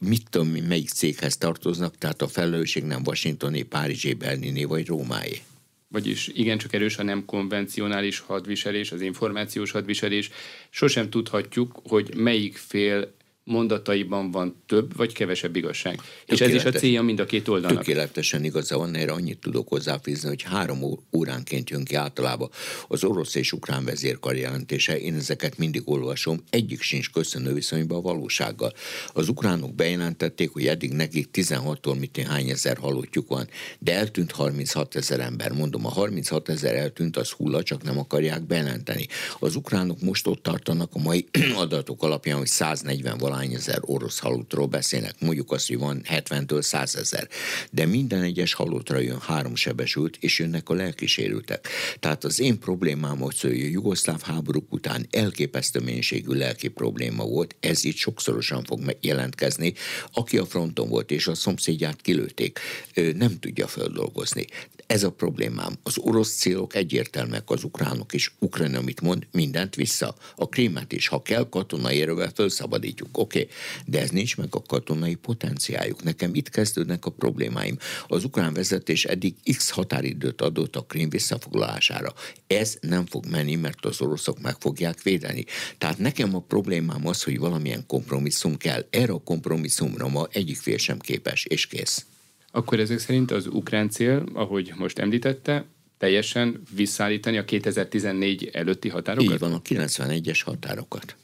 [0.08, 5.40] mit tudom, melyik céghez tartoznak, tehát a felelősség nem Washingtoni, Párizsi, Berliné vagy Rómáé.
[5.88, 10.30] Vagyis igencsak erős a nem konvencionális hadviselés, az információs hadviselés.
[10.70, 16.00] Sosem tudhatjuk, hogy melyik fél mondataiban van több vagy kevesebb igazság.
[16.26, 17.84] És ez is a célja mind a két oldalnak.
[17.84, 20.78] Tökéletesen igaza van, erre annyit tudok hozzáfűzni, hogy három
[21.16, 22.50] óránként jön ki általában
[22.88, 24.98] az orosz és ukrán vezérkar jelentése.
[24.98, 28.72] Én ezeket mindig olvasom, egyik sincs köszönő viszonyban a valósággal.
[29.12, 34.96] Az ukránok bejelentették, hogy eddig nekik 16-tól mit hány ezer halottjuk van, de eltűnt 36
[34.96, 35.52] ezer ember.
[35.52, 39.06] Mondom, a 36 ezer eltűnt, az hulla, csak nem akarják bejelenteni.
[39.38, 44.66] Az ukránok most ott tartanak a mai adatok alapján, hogy 140 valány ezer orosz halottról
[44.66, 47.28] beszélnek, mondjuk azt, hogy van 70-től 100 ezer,
[47.70, 51.68] de minden egyes halottra jön három sebesült, és jönnek a lelkisérültek.
[52.00, 57.84] Tehát az én problémám hogy a jugoszláv háborúk után elképesztő mennyiségű lelki probléma volt, ez
[57.84, 59.74] itt sokszorosan fog jelentkezni.
[60.12, 62.58] Aki a fronton volt és a szomszédját kilőtték,
[62.94, 64.46] nem tudja földolgozni.
[64.86, 65.72] Ez a problémám.
[65.82, 68.34] Az orosz célok egyértelműek, az ukránok is.
[68.38, 70.14] Ukrajna, amit mond, mindent vissza.
[70.36, 73.18] A krémet is, ha kell, katonai erővel felszabadítjuk.
[73.22, 73.50] Oké, okay.
[73.86, 76.02] de ez nincs meg a katonai potenciáljuk.
[76.02, 77.76] Nekem itt kezdődnek a problémáim.
[78.08, 82.12] Az ukrán vezetés eddig x határidőt adott a krém visszafoglalására.
[82.46, 85.44] Ez nem fog menni, mert az oroszok meg fogják védeni.
[85.78, 88.86] Tehát nekem a problémám az, hogy valamilyen kompromisszum kell.
[88.90, 92.06] Erre a kompromisszumra ma egyik fél sem képes, és kész.
[92.50, 95.64] Akkor ezek szerint az ukrán cél, ahogy most említette,
[95.98, 99.32] teljesen visszaállítani a 2014 előtti határokat?
[99.32, 101.16] Így van, a 91-es határokat.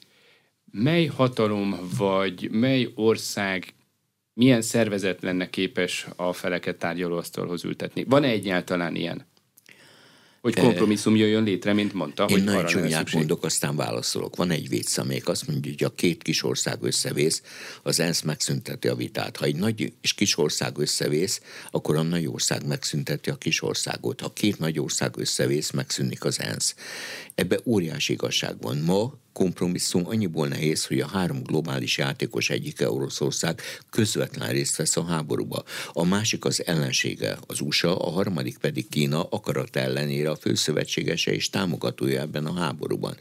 [0.70, 3.74] Mely hatalom vagy mely ország
[4.34, 8.04] milyen szervezet lenne képes a feleket tárgyalóasztalhoz ültetni?
[8.04, 9.26] Van-e egyáltalán ilyen?
[10.40, 14.36] Hogy kompromisszum jöjjön létre, mint mondta, Én hogy nagyon csúnyát mondok, aztán válaszolok.
[14.36, 17.42] Van egy vicc, amelyik azt mondja, hogy a két kis ország összevész,
[17.82, 19.36] az ENSZ megszünteti a vitát.
[19.36, 24.20] Ha egy nagy és kis ország összevész, akkor a nagy ország megszünteti a kis országot.
[24.20, 26.74] Ha két nagy ország összevész, megszűnik az ENSZ.
[27.34, 28.76] Ebbe óriási igazság van.
[28.76, 35.04] Ma kompromisszum annyiból nehéz, hogy a három globális játékos egyike Oroszország közvetlen részt vesz a
[35.04, 35.62] háborúba.
[35.92, 41.50] A másik az ellensége, az USA, a harmadik pedig Kína akarat ellenére a főszövetségese és
[41.50, 43.16] támogatója ebben a háborúban.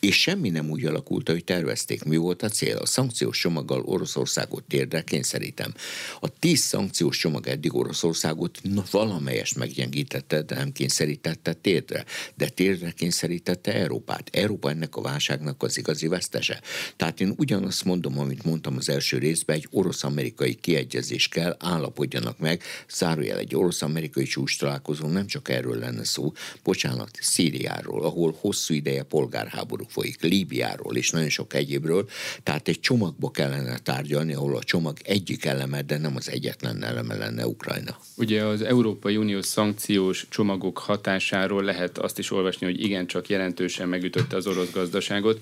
[0.00, 2.04] És semmi nem úgy alakult, hogy tervezték.
[2.04, 2.76] Mi volt a cél?
[2.76, 5.74] A szankciós csomaggal Oroszországot térdre kényszerítem.
[6.20, 12.04] A tíz szankciós csomag eddig Oroszországot valamelyest meggyengítette, de nem kényszerítette térdre.
[12.34, 14.28] De térdre kényszerítette Európát.
[14.32, 16.60] Európa ennek a válságnak az igazi vesztese.
[16.96, 22.62] Tehát én ugyanazt mondom, amit mondtam az első részben, egy orosz-amerikai kiegyezés kell, állapodjanak meg,
[22.90, 29.02] zárójel egy orosz-amerikai csúcs találkozó, nem csak erről lenne szó, bocsánat, Szíriáról, ahol hosszú ideje
[29.02, 32.08] polgárháború folyik, Líbiáról és nagyon sok egyébről,
[32.42, 37.14] tehát egy csomagba kellene tárgyalni, ahol a csomag egyik eleme, de nem az egyetlen eleme
[37.14, 37.96] lenne Ukrajna.
[38.16, 44.36] Ugye az Európai Unió szankciós csomagok hatásáról lehet azt is olvasni, hogy igencsak jelentősen megütötte
[44.36, 45.41] az orosz gazdaságot.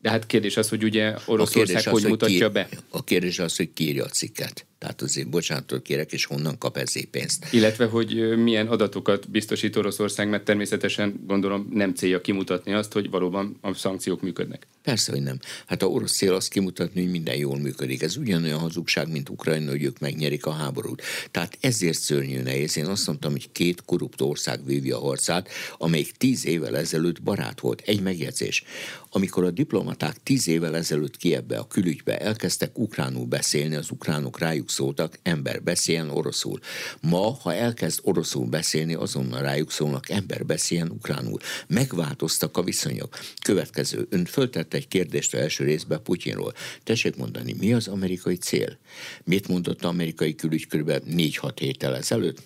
[0.00, 2.68] De hát kérdés az, hogy ugye Oroszország hogy mutatja ki, be?
[2.88, 4.66] A kérdés az, hogy kiírja a cikket.
[4.78, 7.46] Tehát azért bocsánatot kérek, és honnan kap ezért pénzt.
[7.52, 13.58] Illetve, hogy milyen adatokat biztosít Oroszország, mert természetesen gondolom nem célja kimutatni azt, hogy valóban
[13.60, 14.66] a szankciók működnek.
[14.82, 15.38] Persze, hogy nem.
[15.66, 18.02] Hát a orosz cél azt kimutatni, hogy minden jól működik.
[18.02, 21.02] Ez ugyanolyan hazugság, mint Ukrajna, hogy ők megnyerik a háborút.
[21.30, 22.76] Tehát ezért szörnyű nehéz.
[22.76, 27.60] Én azt mondtam, hogy két korrupt ország vívja a harcát, amelyik tíz évvel ezelőtt barát
[27.60, 27.82] volt.
[27.86, 28.64] Egy megjegyzés.
[29.10, 29.50] Amikor a
[29.88, 35.62] diplomaták tíz évvel ezelőtt Kievbe, a külügybe elkezdtek ukránul beszélni, az ukránok rájuk szóltak, ember
[35.62, 36.58] beszéljen oroszul.
[37.00, 41.38] Ma, ha elkezd oroszul beszélni, azonnal rájuk szólnak, ember beszéljen ukránul.
[41.68, 43.18] Megváltoztak a viszonyok.
[43.42, 44.06] Következő.
[44.10, 46.52] Ön föltette egy kérdést az első részben Putyinról.
[46.84, 48.78] Tessék mondani, mi az amerikai cél?
[49.24, 50.90] Mit mondott az amerikai külügy kb.
[50.90, 52.42] 4-6 héttel ezelőtt?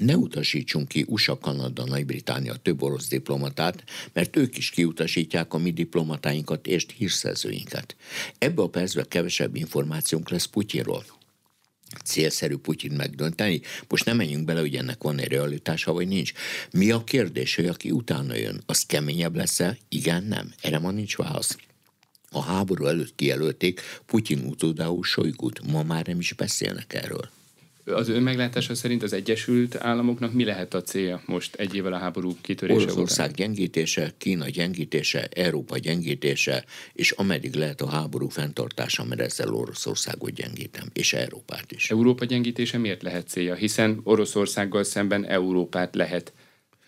[0.00, 5.70] Ne utasítsunk ki USA, Kanada, Nagy-Británia több orosz diplomatát, mert ők is kiutasítják a mi
[5.70, 7.96] diplomatáinkat és hírszerzőinket.
[8.38, 11.04] Ebbe a percben kevesebb információnk lesz Putyinról
[12.04, 13.60] célszerű Putyin megdönteni.
[13.88, 16.32] Most nem menjünk bele, hogy ennek van egy realitása, vagy nincs.
[16.70, 19.78] Mi a kérdés, hogy aki utána jön, az keményebb lesz-e?
[19.88, 20.52] Igen, nem.
[20.60, 21.56] Erre ma nincs válasz.
[22.30, 25.60] A háború előtt kijelölték Putyin utódául Sojgut.
[25.70, 27.30] Ma már nem is beszélnek erről.
[27.94, 31.98] Az ön meglátása szerint az Egyesült Államoknak mi lehet a célja most egy évvel a
[31.98, 33.46] háború kitörése Oroszország után?
[33.46, 40.88] gyengítése, Kína gyengítése, Európa gyengítése, és ameddig lehet a háború fenntartása, mert ezzel Oroszországot gyengítem,
[40.92, 41.90] és Európát is.
[41.90, 43.54] Európa gyengítése miért lehet célja?
[43.54, 46.32] Hiszen Oroszországgal szemben Európát lehet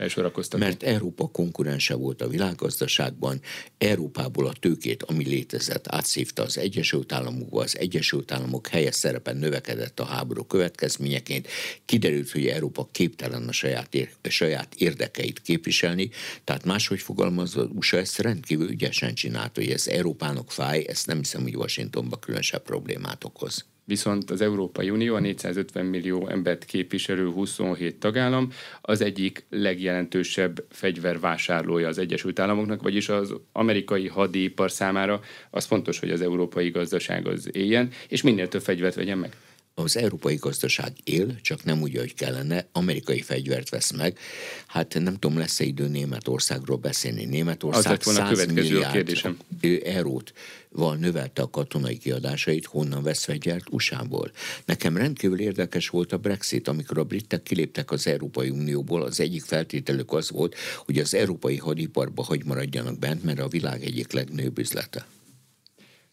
[0.02, 0.66] felsorakoztatni.
[0.66, 3.40] Mert Európa konkurense volt a világgazdaságban,
[3.78, 10.00] Európából a tőkét, ami létezett, átszívta az Egyesült Államokba, az Egyesült Államok helyes szerepen növekedett
[10.00, 11.48] a háború következményeként,
[11.84, 16.10] kiderült, hogy Európa képtelen a saját, ér, saját érdekeit képviselni,
[16.44, 21.42] tehát máshogy fogalmazva, USA ezt rendkívül ügyesen csinált, hogy ez Európának fáj, ezt nem hiszem,
[21.42, 23.71] hogy Washingtonban különösebb problémát okoz.
[23.85, 28.49] Viszont az Európai Unió a 450 millió embert képviselő 27 tagállam
[28.81, 36.11] az egyik legjelentősebb fegyvervásárlója az Egyesült Államoknak, vagyis az amerikai hadipar számára az fontos, hogy
[36.11, 39.37] az európai gazdaság az éljen, és minél több fegyvert vegyen meg.
[39.74, 44.18] Az európai gazdaság él, csak nem úgy, ahogy kellene, amerikai fegyvert vesz meg.
[44.66, 47.24] Hát nem tudom, lesz-e idő Németországról beszélni.
[47.24, 49.37] Az Németország lett volna a 100 következő a milliárd kérdésem.
[49.61, 50.32] ő eurót
[50.68, 54.30] val növelte a katonai kiadásait, honnan vesz fegyvert USA-ból.
[54.64, 59.42] Nekem rendkívül érdekes volt a Brexit, amikor a britek kiléptek az Európai Unióból, az egyik
[59.42, 60.54] feltételük az volt,
[60.85, 65.06] hogy az európai hadiparba hagy maradjanak bent, mert a világ egyik legnőbb üzlete.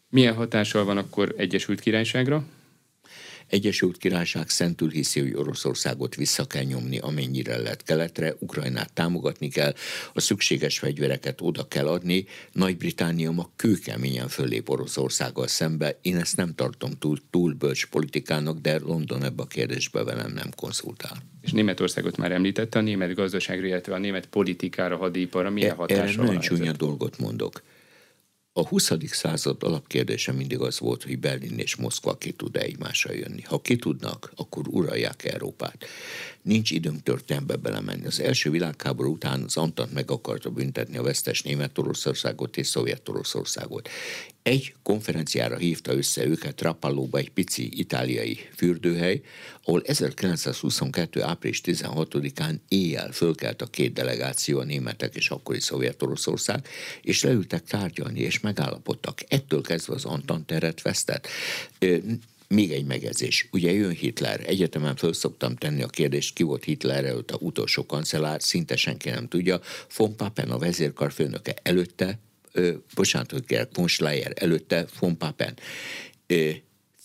[0.08, 2.44] Milyen hatással van akkor Egyesült Királyságra?
[3.50, 9.74] Egyesült Királyság szentül hiszi, hogy Oroszországot vissza kell nyomni, amennyire lehet keletre, Ukrajnát támogatni kell,
[10.12, 16.54] a szükséges fegyvereket oda kell adni, Nagy-Britannia ma kőkeményen fölép Oroszországgal szembe, én ezt nem
[16.54, 21.16] tartom túl, túl bölcs politikának, de London ebbe a kérdésbe velem nem konzultál.
[21.40, 25.80] És Németországot már említette, a német gazdaságra, illetve a német politikára, hadiparra milyen E- Erre
[25.80, 27.62] hatással van csúnya dolgot mondok.
[28.52, 28.92] A 20.
[29.06, 33.42] század alapkérdése mindig az volt, hogy Berlin és Moszkva ki tud -e egymással jönni.
[33.42, 35.84] Ha ki tudnak, akkor uralják Európát.
[36.42, 38.06] Nincs időnk történetbe belemenni.
[38.06, 43.88] Az első világháború után az Antant meg akarta büntetni a vesztes Németországot és Szovjet-Oroszországot.
[44.42, 49.20] Egy konferenciára hívta össze őket Rapallóba egy pici itáliai fürdőhely,
[49.64, 51.22] ahol 1922.
[51.22, 56.68] április 16-án éjjel fölkelt a két delegáció, a németek és akkori Szovjet-Oroszország,
[57.02, 59.20] és leültek tárgyalni, és megállapodtak.
[59.28, 61.28] Ettől kezdve az Antant teret vesztett.
[62.54, 63.48] Még egy megjegyzés.
[63.52, 64.40] Ugye jön Hitler.
[64.46, 69.10] Egyetemen föl szoktam tenni a kérdést, ki volt Hitler előtt a utolsó kancellár, szinte senki
[69.10, 69.60] nem tudja.
[69.96, 72.18] Von Papen a vezérkar főnöke előtte,
[72.52, 75.58] ö, bocsánat, hogy von Schleier előtte, von Papen.
[76.26, 76.50] Ö,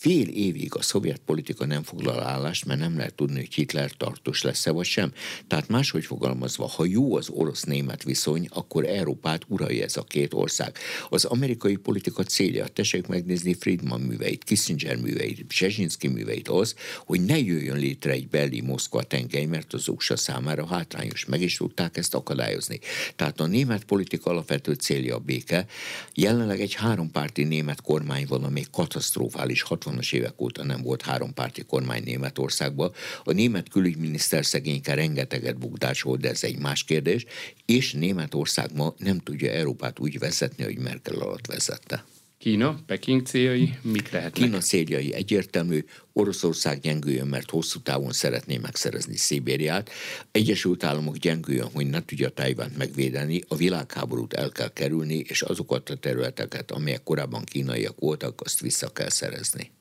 [0.06, 4.41] fél évig a szovjet politika nem foglal állást, mert nem lehet tudni, hogy Hitler tartós
[4.41, 5.12] lesz-e vagy sem.
[5.47, 10.78] Tehát máshogy fogalmazva, ha jó az orosz-német viszony, akkor Európát uralja ez a két ország.
[11.10, 16.76] Az amerikai politika célja, tessék megnézni Friedman műveit, Kissinger műveit, Brzezinski műveit az,
[17.06, 21.26] hogy ne jöjjön létre egy belli Moszkva tengely, mert az USA számára hátrányos.
[21.26, 22.80] Meg is tudták ezt akadályozni.
[23.16, 25.66] Tehát a német politika alapvető célja a béke.
[26.14, 31.63] Jelenleg egy hárompárti német kormány van, amely katasztrofális 60 60-as évek óta nem volt hárompárti
[31.63, 32.91] kormány Németországban.
[33.23, 37.25] A német külügyminiszter szegényke rengeteget bukdásolt, de ez egy más kérdés,
[37.65, 42.05] és Németország ma nem tudja Európát úgy vezetni, hogy Merkel alatt vezette.
[42.37, 44.43] Kína, Peking céljai mik lehetnek?
[44.43, 49.89] Kína céljai egyértelmű, Oroszország gyengüljön, mert hosszú távon szeretné megszerezni Szibériát,
[50.31, 55.89] Egyesült Államok gyengüljön, hogy ne tudja Tajvánt megvédeni, a világháborút el kell kerülni, és azokat
[55.89, 59.71] a területeket, amelyek korábban kínaiak voltak, azt vissza kell szerezni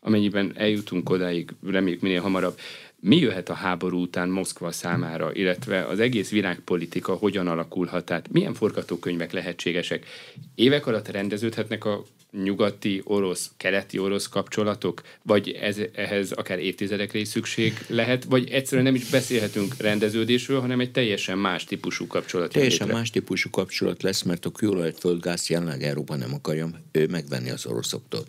[0.00, 2.58] amennyiben eljutunk odáig, reméljük minél hamarabb,
[3.00, 8.54] mi jöhet a háború után Moszkva számára, illetve az egész világpolitika hogyan alakulhat, tehát milyen
[8.54, 10.06] forgatókönyvek lehetségesek.
[10.54, 17.28] Évek alatt rendeződhetnek a nyugati orosz, keleti orosz kapcsolatok, vagy ez, ehhez akár évtizedekre is
[17.28, 22.52] szükség lehet, vagy egyszerűen nem is beszélhetünk rendeződésről, hanem egy teljesen más típusú kapcsolat.
[22.52, 22.98] Teljesen létre.
[22.98, 27.66] más típusú kapcsolat lesz, mert a kőolajat földgáz jelenleg Európa nem akarja ő megvenni az
[27.66, 28.24] oroszoktól.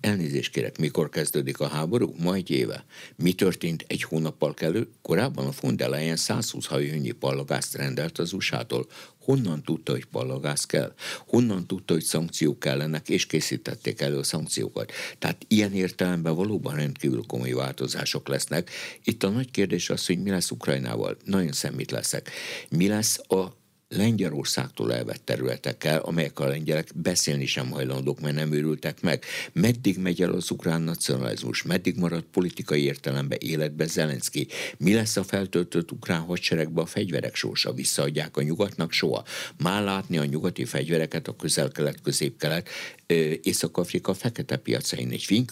[0.00, 2.14] Elnézést kérek, mikor kezdődik a háború?
[2.18, 2.84] Ma egy éve.
[3.16, 4.88] Mi történt egy hónappal kelő?
[5.02, 8.86] Korábban a von der Leyen 120 hajónyi pallagázt rendelt az USA-tól.
[9.24, 10.94] Honnan tudta, hogy pallagáz kell?
[11.26, 14.92] Honnan tudta, hogy szankciók kellenek, és készítették elő a szankciókat?
[15.18, 18.70] Tehát ilyen értelemben valóban rendkívül komoly változások lesznek.
[19.04, 21.16] Itt a nagy kérdés az, hogy mi lesz Ukrajnával.
[21.24, 22.30] Nagyon szemmit leszek.
[22.70, 23.62] Mi lesz a
[23.96, 29.24] Lengyelországtól elvett területekkel, amelyek a lengyelek beszélni sem hajlandók, mert nem őrültek meg.
[29.52, 31.62] Meddig megy el az ukrán nacionalizmus?
[31.62, 34.46] Meddig marad politikai értelemben életbe Zelenszky?
[34.76, 37.72] Mi lesz a feltöltött ukrán hadseregbe a fegyverek sorsa?
[37.72, 39.24] Visszaadják a nyugatnak soha?
[39.58, 42.68] Már látni a nyugati fegyvereket a közel-kelet, közép-kelet,
[43.42, 45.10] Észak-Afrika fekete piacain.
[45.10, 45.44] Egy finn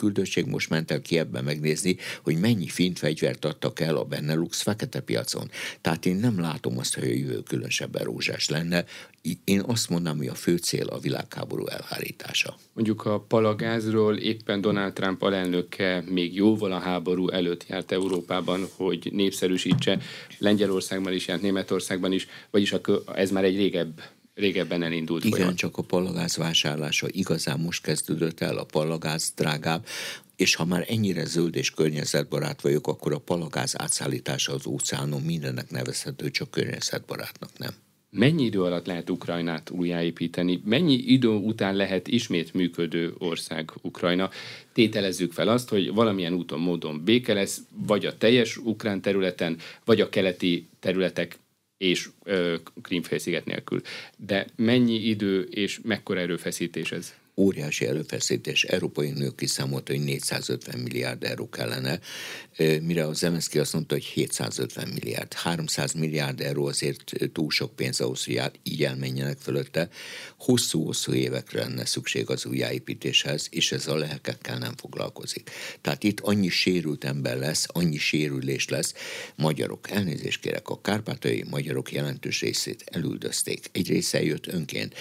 [0.46, 5.50] most ment el ebben megnézni, hogy mennyi fint fegyvert adtak el a Benelux fekete piacon.
[5.80, 8.84] Tehát én nem látom azt, hogy a jövő különösebben rózsás lenne.
[9.44, 12.56] Én azt mondom, hogy a fő cél a világháború elhárítása.
[12.72, 19.08] Mondjuk a palagázról éppen Donald Trump alelnöke még jóval a háború előtt járt Európában, hogy
[19.12, 19.98] népszerűsítse.
[20.38, 22.74] Lengyelországban is járt, Németországban is, vagyis
[23.14, 24.02] ez már egy régebb
[24.34, 25.56] régebben elindult Igen, folyamat.
[25.56, 29.86] csak a palagáz vásárlása igazán most kezdődött el, a palagáz drágább,
[30.36, 35.70] és ha már ennyire zöld és környezetbarát vagyok, akkor a palagáz átszállítása az óceánon mindennek
[35.70, 37.70] nevezhető, csak környezetbarátnak nem.
[38.10, 40.62] Mennyi idő alatt lehet Ukrajnát újjáépíteni?
[40.64, 44.30] Mennyi idő után lehet ismét működő ország Ukrajna?
[44.72, 50.00] Tételezzük fel azt, hogy valamilyen úton, módon béke lesz, vagy a teljes ukrán területen, vagy
[50.00, 51.38] a keleti területek
[51.82, 52.08] és
[52.82, 53.80] Krímfélsziget nélkül.
[54.16, 57.14] De mennyi idő és mekkora erőfeszítés ez?
[57.36, 58.64] Óriási előfeszítés.
[58.64, 62.00] Európai Unió kiszámolta, hogy 450 milliárd euró kellene,
[62.80, 65.32] mire az MSZK azt mondta, hogy 750 milliárd.
[65.32, 69.88] 300 milliárd euró azért túl sok pénz ahhoz, hogy így elmenjenek fölötte.
[70.38, 75.50] Hosszú-hosszú évekre lenne szükség az újjáépítéshez, és ez a lelkekkel nem foglalkozik.
[75.80, 78.94] Tehát itt annyi sérült ember lesz, annyi sérülés lesz.
[79.36, 83.68] Magyarok, elnézést kérek, a kárpátai magyarok jelentős részét elüldözték.
[83.72, 84.94] Egy része jött önként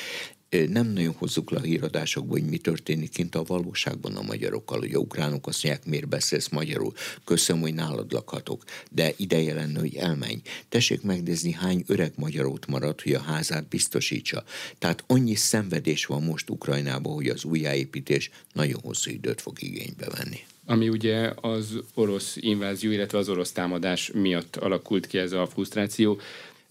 [0.51, 4.93] nem nagyon hozzuk le a híradásokból, hogy mi történik kint a valóságban a magyarokkal, hogy
[4.93, 6.93] a ukránok azt mondják, miért beszélsz magyarul,
[7.25, 10.41] köszönöm, hogy nálad lakhatok, de ideje lenne, hogy elmenj.
[10.69, 14.43] Tessék megnézni, hány öreg magyar ott maradt, hogy a házát biztosítsa.
[14.79, 20.39] Tehát annyi szenvedés van most Ukrajnában, hogy az újjáépítés nagyon hosszú időt fog igénybe venni
[20.65, 26.19] ami ugye az orosz invázió, illetve az orosz támadás miatt alakult ki ez a frusztráció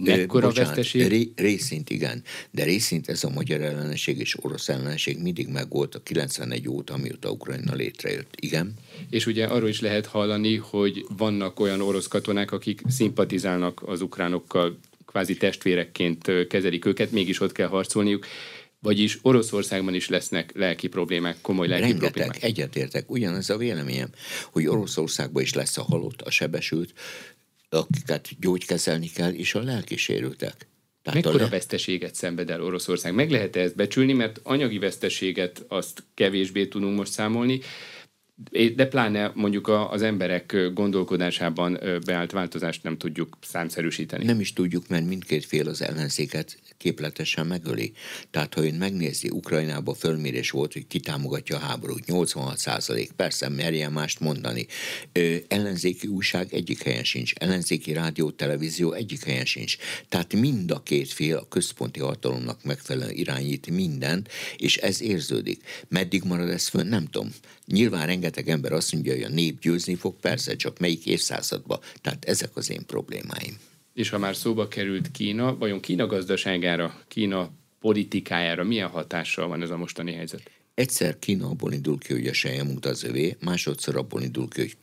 [0.04, 1.08] Mekkora bocsánat, veszteség?
[1.08, 6.02] Ré, részint igen, de részint ez a magyar ellenség és orosz ellenség mindig megvolt a
[6.02, 8.34] 91 óta, amióta Ukrajna létrejött.
[8.40, 8.74] Igen.
[9.10, 14.78] És ugye arról is lehet hallani, hogy vannak olyan orosz katonák, akik szimpatizálnak az ukránokkal,
[15.06, 18.26] kvázi testvérekként kezelik őket, mégis ott kell harcolniuk.
[18.82, 22.42] Vagyis Oroszországban is lesznek lelki problémák, komoly lelki Rengeteg, problémák.
[22.42, 23.10] egyetértek.
[23.10, 24.08] Ugyanez a véleményem,
[24.52, 26.92] hogy Oroszországban is lesz a halott, a sebesült,
[27.78, 30.68] akiket gyógykezelni kell, és a lelkisérültek.
[31.02, 31.50] Tehát Mekkora le...
[31.50, 33.14] veszteséget szenved el Oroszország?
[33.14, 37.60] Meg lehet -e ezt becsülni, mert anyagi veszteséget azt kevésbé tudunk most számolni,
[38.74, 44.24] de pláne mondjuk az emberek gondolkodásában beállt változást nem tudjuk számszerűsíteni.
[44.24, 47.92] Nem is tudjuk, mert mindkét fél az ellenzéket képletesen megöli.
[48.30, 53.48] Tehát, ha ön megnézi, Ukrajnában fölmérés volt, hogy ki támogatja a háborút, 86 százalék, persze
[53.48, 54.66] merjen mást mondani.
[55.12, 59.76] Ö, ellenzéki újság egyik helyen sincs, ellenzéki rádió, televízió egyik helyen sincs.
[60.08, 65.62] Tehát mind a két fél a központi hatalomnak megfelelően irányít mindent, és ez érződik.
[65.88, 67.30] Meddig marad ez föl, nem tudom.
[67.66, 71.78] Nyilván rengeteg ember azt mondja, hogy a nép győzni fog, persze, csak melyik évszázadban.
[72.00, 73.58] Tehát ezek az én problémáim.
[73.94, 77.50] És ha már szóba került Kína, vajon Kína gazdaságára, Kína
[77.80, 80.50] politikájára milyen hatással van ez a mostani helyzet?
[80.74, 84.76] Egyszer Kína abból indul ki, hogy a sejemút az övé, másodszor abból indul ki, hogy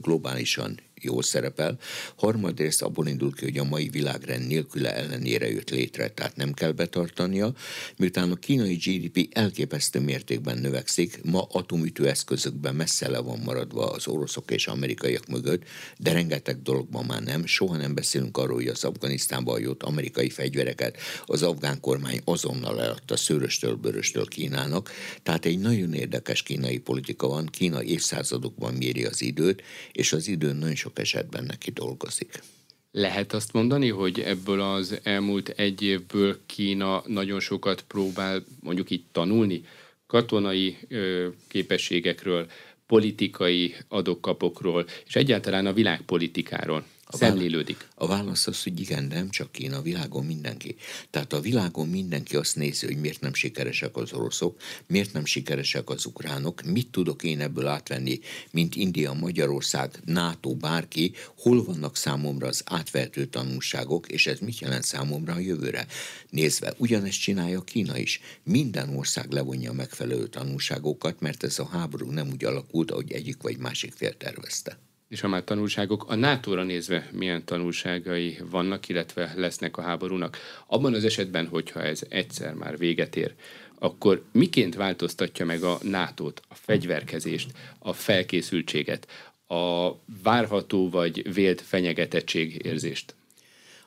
[0.00, 1.78] globálisan jól szerepel,
[2.16, 6.72] harmadrészt abból indul ki, hogy a mai világrend nélküle ellenére jött létre, tehát nem kell
[6.72, 7.52] betartania,
[7.96, 14.06] miután a kínai GDP elképesztő mértékben növekszik, ma atomütő eszközökben messze le van maradva az
[14.06, 15.62] oroszok és amerikaiak mögött,
[15.98, 17.46] de rengeteg dologban már nem.
[17.46, 20.96] Soha nem beszélünk arról, hogy az Afganisztánban jött amerikai fegyvereket
[21.26, 24.90] az afgán kormány azonnal eladta szőröstől, bőröstől Kínának.
[25.22, 27.46] Tehát egy nagyon érdekes kínai politika van.
[27.46, 32.42] Kína évszázadokban méri az időt, és az időn nagyon sok esetben neki dolgozik.
[32.90, 39.04] Lehet azt mondani, hogy ebből az elmúlt egy évből Kína nagyon sokat próbál mondjuk így
[39.12, 39.64] tanulni
[40.06, 42.46] katonai ö, képességekről,
[42.86, 46.84] politikai adokkapokról, és egyáltalán a világpolitikáról.
[47.06, 47.88] A szemlélődik.
[47.94, 50.76] A válasz az, hogy igen, nem csak Kína, a világon mindenki.
[51.10, 55.90] Tehát a világon mindenki azt nézi, hogy miért nem sikeresek az oroszok, miért nem sikeresek
[55.90, 62.46] az ukránok, mit tudok én ebből átvenni, mint India, Magyarország, NATO, bárki, hol vannak számomra
[62.46, 65.86] az átvehető tanulságok, és ez mit jelent számomra a jövőre
[66.30, 66.74] nézve.
[66.76, 68.20] Ugyanezt csinálja Kína is.
[68.42, 73.42] Minden ország levonja a megfelelő tanulságokat, mert ez a háború nem úgy alakult, ahogy egyik
[73.42, 74.78] vagy másik fél tervezte
[75.08, 80.38] és a már tanulságok, a nato nézve milyen tanulságai vannak, illetve lesznek a háborúnak.
[80.66, 83.34] Abban az esetben, hogyha ez egyszer már véget ér,
[83.78, 89.08] akkor miként változtatja meg a nato a fegyverkezést, a felkészültséget,
[89.46, 89.90] a
[90.22, 93.14] várható vagy vélt fenyegetettség érzést?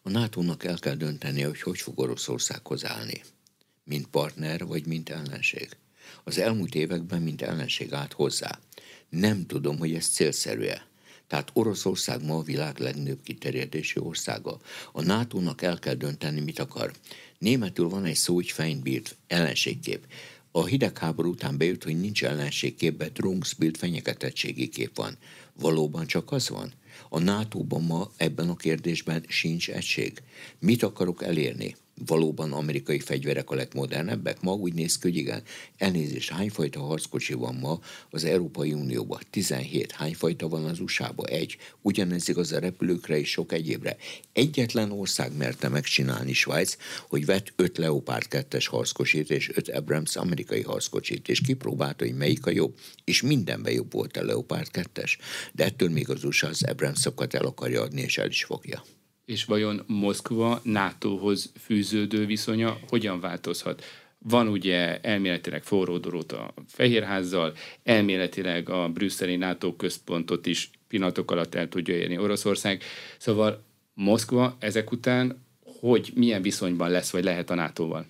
[0.02, 3.22] A NATO-nak el kell dönteni, hogy hogy fog Oroszországhoz állni.
[3.84, 5.70] Mint partner, vagy mint ellenség.
[6.24, 8.60] Az elmúlt években mint ellenség állt hozzá.
[9.10, 10.87] Nem tudom, hogy ez célszerű-e.
[11.28, 14.60] Tehát Oroszország ma a világ legnagyobb kiterjedési országa.
[14.92, 16.94] A NATO-nak el kell dönteni, mit akar.
[17.40, 20.08] Németül van egy szó, hogy Feindbild, ellenségkép.
[20.52, 25.18] A hidegháború után bejött, hogy nincs ellenségkép, de Drungsbild fenyegetettségi kép van.
[25.54, 26.74] Valóban csak az van?
[27.10, 30.22] A NATO-ban ma ebben a kérdésben sincs egység.
[30.60, 31.76] Mit akarok elérni?
[32.06, 34.42] Valóban amerikai fegyverek a legmodernebbek?
[34.42, 35.44] Ma úgy néz ki, hogy igen,
[35.78, 37.80] elnézést, hányfajta harckocsi van ma
[38.10, 39.20] az Európai Unióban?
[39.30, 39.92] 17.
[39.92, 41.28] Hányfajta van az USA-ban?
[41.28, 41.58] Egy.
[41.82, 43.98] Ugyanez igaz a repülőkre és sok egyébre.
[44.34, 46.78] Egyetlen ország merte megcsinálni Svájc,
[47.08, 52.46] hogy vett 5 Leopard 2-es harckocsit és 5 Abrams amerikai harckocsit, és kipróbálta, hogy melyik
[52.46, 52.80] a jobb.
[53.04, 55.12] És mindenben jobb volt a Leopard 2-es.
[55.54, 58.84] De ettől még az USA az Abrams-okat el akarja adni, és el is fogja
[59.28, 63.84] és vajon Moszkva NATO-hoz fűződő viszonya hogyan változhat?
[64.18, 65.96] Van ugye elméletileg forró
[66.30, 67.54] a Fehérházzal,
[67.84, 72.84] elméletileg a brüsszeli NATO központot is pillanatok alatt el tudja érni Oroszország.
[73.18, 73.64] Szóval
[73.94, 75.46] Moszkva ezek után
[75.80, 78.06] hogy milyen viszonyban lesz, vagy lehet a NATO-val?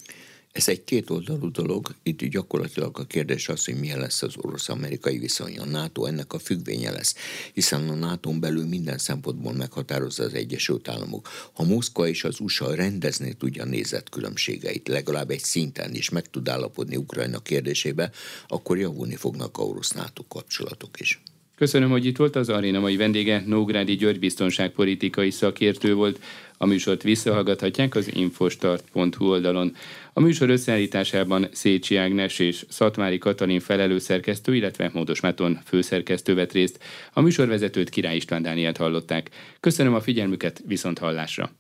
[0.57, 5.57] Ez egy kétoldalú dolog, itt gyakorlatilag a kérdés az, hogy milyen lesz az orosz-amerikai viszony.
[5.59, 7.15] A NATO ennek a függvénye lesz,
[7.53, 11.29] hiszen a nato belül minden szempontból meghatározza az Egyesült Államok.
[11.53, 16.95] Ha Moszkva és az USA rendezni tudja nézetkülönbségeit, legalább egy szinten is meg tud állapodni
[16.95, 18.11] Ukrajna kérdésébe,
[18.47, 21.21] akkor javulni fognak a orosz-NATO kapcsolatok is.
[21.57, 26.19] Köszönöm, hogy itt volt az aréna mai vendége, Nógrádi György biztonságpolitikai szakértő volt.
[26.57, 29.75] A műsort visszahallgathatják az infostart.hu oldalon.
[30.13, 36.83] A műsor összeállításában Szécsi Ágnes és Szatmári Katalin felelőszerkesztő, illetve Módos Meton főszerkesztő vett részt.
[37.13, 39.29] A műsorvezetőt Király István Dánielt hallották.
[39.59, 41.51] Köszönöm a figyelmüket, viszont hallásra!